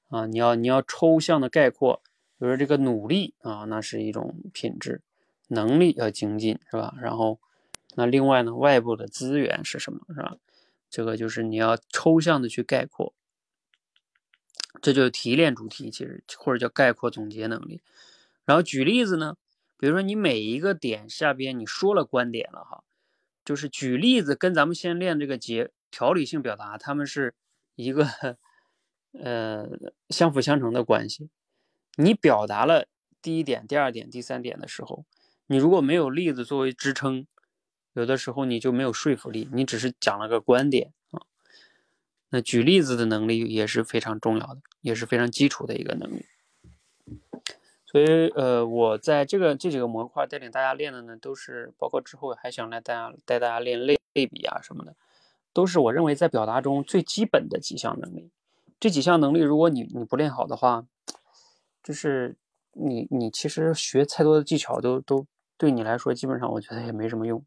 [0.09, 2.03] 啊，你要你要抽象的概括，
[2.37, 5.01] 比如说这个努力啊，那是一种品质，
[5.47, 6.93] 能力要精进是吧？
[6.99, 7.39] 然后
[7.95, 10.35] 那另外呢，外部的资源是什么是吧？
[10.89, 13.13] 这个就是你要抽象的去概括，
[14.81, 17.81] 这就是提炼主题，其实或者叫概括总结能力。
[18.45, 19.35] 然后举例子呢，
[19.77, 22.83] 比如说你每一个点下边你说了观点了哈，
[23.43, 27.33] 就是举例子跟咱们先练这个结条理性表达，他们是
[27.75, 28.07] 一个
[29.11, 29.67] 呃
[30.09, 31.29] 相辅相成的关系。
[31.97, 32.87] 你表达了
[33.21, 35.05] 第一点、第二点、第三点的时候，
[35.47, 37.27] 你如果没有例子作为支撑。
[37.95, 41.23] 有的时候你就没有说服力，你只是讲了个观点啊。
[42.29, 46.25] 那举例子的能力也是非常重要的，也是非常基础的一个能力。
[47.85, 54.93] 所以，呃，我在这个这几个模块带领大家练的呢，都是包括之后还想来大家带大家练类类比啊什么的，
[55.53, 58.29] 都是我认为在表达中最基本的几项能力。
[58.77, 60.85] 这几项能力，如果你你不练好的话，
[61.81, 62.35] 就是
[62.73, 67.45] 你你其实学太多的技巧都都对你来说基本上我觉得也没什么用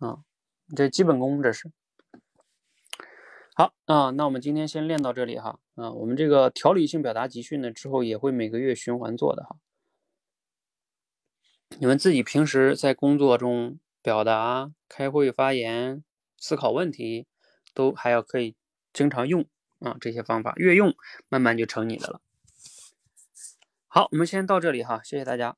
[0.00, 0.18] 啊，
[0.74, 1.70] 这基本功这是。
[3.54, 9.56] 好啊，那我们今天先练到这里哈啊，我们这个条理性表达集训呢之后也会每个月循环做的哈。
[11.78, 16.02] 你们自己平时在工作中表达、开会发言、
[16.38, 17.26] 思考问题，
[17.74, 18.56] 都还要可以
[18.92, 19.46] 经常用
[19.78, 20.96] 啊这些方法，越用
[21.28, 22.22] 慢慢就成你的了。
[23.86, 25.56] 好，我们先到这里哈，谢谢大家。